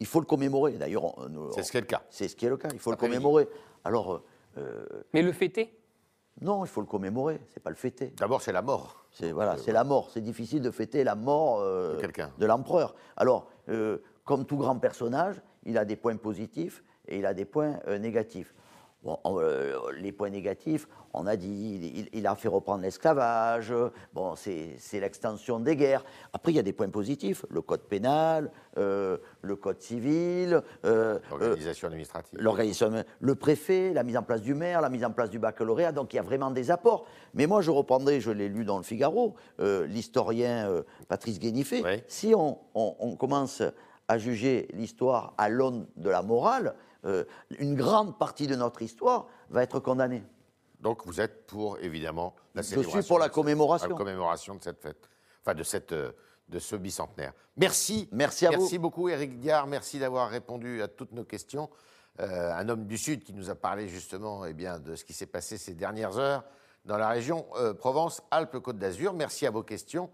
Il 0.00 0.06
faut 0.06 0.20
le 0.20 0.26
commémorer. 0.26 0.72
D'ailleurs, 0.72 1.14
C'est 1.54 1.62
ce 1.62 1.70
qui 1.70 1.76
est 1.76 1.80
le 1.82 1.86
cas. 1.86 2.02
c'est 2.10 2.28
ce 2.28 2.34
qui 2.36 2.46
est 2.46 2.50
le 2.50 2.56
cas. 2.56 2.68
Il 2.72 2.78
faut 2.78 2.90
le 2.90 2.96
commémorer. 2.96 3.48
Alors, 3.84 4.14
euh, 4.14 4.22
euh, 4.58 5.02
Mais 5.12 5.22
le 5.22 5.32
fêter 5.32 5.80
non, 6.40 6.64
il 6.64 6.68
faut 6.68 6.80
le 6.80 6.86
commémorer. 6.86 7.40
C'est 7.52 7.62
pas 7.62 7.70
le 7.70 7.76
fêter. 7.76 8.14
D'abord, 8.16 8.40
c'est 8.40 8.52
la 8.52 8.62
mort. 8.62 9.04
C'est 9.12 9.32
voilà, 9.32 9.58
c'est 9.58 9.72
la 9.72 9.84
mort. 9.84 10.10
C'est 10.10 10.22
difficile 10.22 10.62
de 10.62 10.70
fêter 10.70 11.04
la 11.04 11.14
mort 11.14 11.60
euh, 11.60 11.96
De 11.96 12.00
quelqu'un. 12.00 12.30
de 12.38 12.46
l'empereur. 12.46 12.94
Alors, 13.16 13.48
euh, 13.68 13.98
comme 14.24 14.46
tout 14.46 14.56
grand 14.56 14.78
personnage, 14.78 15.36
il 15.64 15.76
a 15.76 15.84
des 15.84 15.96
points 15.96 16.16
positifs 16.16 16.82
et 17.06 17.18
il 17.18 17.26
a 17.26 17.34
des 17.34 17.44
points 17.44 17.78
euh, 17.88 17.98
négatifs. 17.98 18.54
Bon, 19.02 19.18
on- 19.24 19.40
euh, 19.40 19.78
les 19.98 20.12
points 20.12 20.28
négatifs, 20.28 20.86
on 21.14 21.26
a 21.26 21.34
dit, 21.34 22.06
il, 22.12 22.26
a 22.26 22.34
fait 22.36 22.48
reprendre 22.48 22.82
l'esclavage. 22.82 23.72
Bon, 24.12 24.34
c'est 24.36 24.76
l'extension 25.00 25.58
des 25.58 25.74
guerres. 25.74 26.04
Après, 26.34 26.52
il 26.52 26.56
y 26.56 26.58
a 26.58 26.62
des 26.62 26.74
points 26.74 26.90
positifs 26.90 27.46
le 27.48 27.62
code 27.62 27.80
pénal, 27.80 28.50
euh, 28.76 29.16
le 29.40 29.56
code 29.56 29.80
civil. 29.80 30.62
euh, 30.84 31.18
euh, 31.32 31.38
L'organisation 31.40 31.88
administrative. 31.88 32.38
l'organisation, 32.38 33.04
le 33.20 33.34
préfet, 33.34 33.92
la 33.94 34.02
mise 34.02 34.18
en 34.18 34.22
place 34.22 34.42
du 34.42 34.52
maire, 34.54 34.82
la 34.82 34.90
mise 34.90 35.04
en 35.04 35.10
place 35.12 35.30
du 35.30 35.38
baccalauréat, 35.38 35.92
donc 35.92 36.12
il 36.12 36.16
y 36.16 36.20
a 36.20 36.22
vraiment 36.22 36.50
des 36.50 36.70
apports. 36.70 37.06
Mais 37.32 37.46
moi, 37.46 37.62
je 37.62 37.70
reprendrai, 37.70 38.20
je 38.20 38.30
l'ai 38.30 38.50
lu 38.50 38.64
dans 38.66 38.76
le 38.76 38.84
Figaro, 38.84 39.34
l'historien 39.58 40.82
Patrice 41.08 41.38
Guénifé. 41.38 41.82
Oui. 41.84 42.02
Si 42.06 42.34
on, 42.34 42.58
on- 42.74 42.94
on 43.00 43.16
commence 43.16 43.62
à 44.08 44.18
juger 44.18 44.68
l'histoire 44.74 45.34
à 45.38 45.48
l'aune 45.48 45.86
de 45.96 46.10
la 46.10 46.22
morale, 46.22 46.74
euh, 47.04 47.24
une 47.58 47.74
grande 47.74 48.18
partie 48.18 48.46
de 48.46 48.54
notre 48.56 48.82
histoire 48.82 49.26
va 49.48 49.62
être 49.62 49.80
condamnée. 49.80 50.22
Donc, 50.80 51.04
vous 51.06 51.20
êtes 51.20 51.46
pour, 51.46 51.78
évidemment, 51.78 52.34
la 52.54 52.62
Je 52.62 52.68
célébration. 52.68 53.00
suis 53.02 53.08
pour 53.08 53.18
la 53.18 53.26
cette- 53.26 53.34
commémoration. 53.34 53.88
La 53.88 53.94
commémoration 53.96 54.54
de 54.54 54.62
cette 54.62 54.80
fête. 54.80 55.08
Enfin, 55.42 55.54
de, 55.54 55.62
cette, 55.62 55.92
euh, 55.92 56.12
de 56.48 56.58
ce 56.58 56.76
bicentenaire. 56.76 57.32
Merci. 57.56 58.08
Merci 58.12 58.46
à 58.46 58.50
vous. 58.50 58.60
Merci 58.60 58.78
beaucoup, 58.78 59.08
Éric 59.08 59.38
Diard. 59.38 59.66
Merci 59.66 59.98
d'avoir 59.98 60.28
répondu 60.30 60.82
à 60.82 60.88
toutes 60.88 61.12
nos 61.12 61.24
questions. 61.24 61.68
Euh, 62.20 62.52
un 62.52 62.68
homme 62.68 62.86
du 62.86 62.98
Sud 62.98 63.22
qui 63.24 63.32
nous 63.32 63.50
a 63.50 63.54
parlé 63.54 63.88
justement 63.88 64.44
eh 64.44 64.52
bien, 64.52 64.78
de 64.78 64.96
ce 64.96 65.04
qui 65.04 65.12
s'est 65.12 65.26
passé 65.26 65.56
ces 65.58 65.74
dernières 65.74 66.18
heures 66.18 66.44
dans 66.84 66.96
la 66.98 67.08
région 67.08 67.46
euh, 67.56 67.72
Provence-Alpes-Côte 67.74 68.78
d'Azur. 68.78 69.12
Merci 69.12 69.46
à 69.46 69.50
vos 69.50 69.62
questions, 69.62 70.10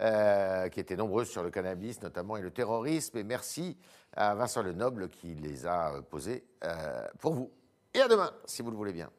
euh, 0.00 0.68
qui 0.68 0.80
étaient 0.80 0.96
nombreuses 0.96 1.28
sur 1.28 1.42
le 1.42 1.50
cannabis 1.50 2.02
notamment 2.02 2.36
et 2.36 2.42
le 2.42 2.50
terrorisme. 2.50 3.16
Et 3.18 3.24
merci 3.24 3.76
à 4.16 4.34
Vincent 4.34 4.62
Lenoble 4.62 5.08
qui 5.08 5.34
les 5.34 5.66
a 5.66 5.94
euh, 5.94 6.02
posés 6.02 6.44
euh, 6.64 7.06
pour 7.20 7.34
vous. 7.34 7.50
Et 7.94 8.00
à 8.00 8.08
demain, 8.08 8.30
si 8.46 8.62
vous 8.62 8.70
le 8.70 8.76
voulez 8.76 8.92
bien. 8.92 9.10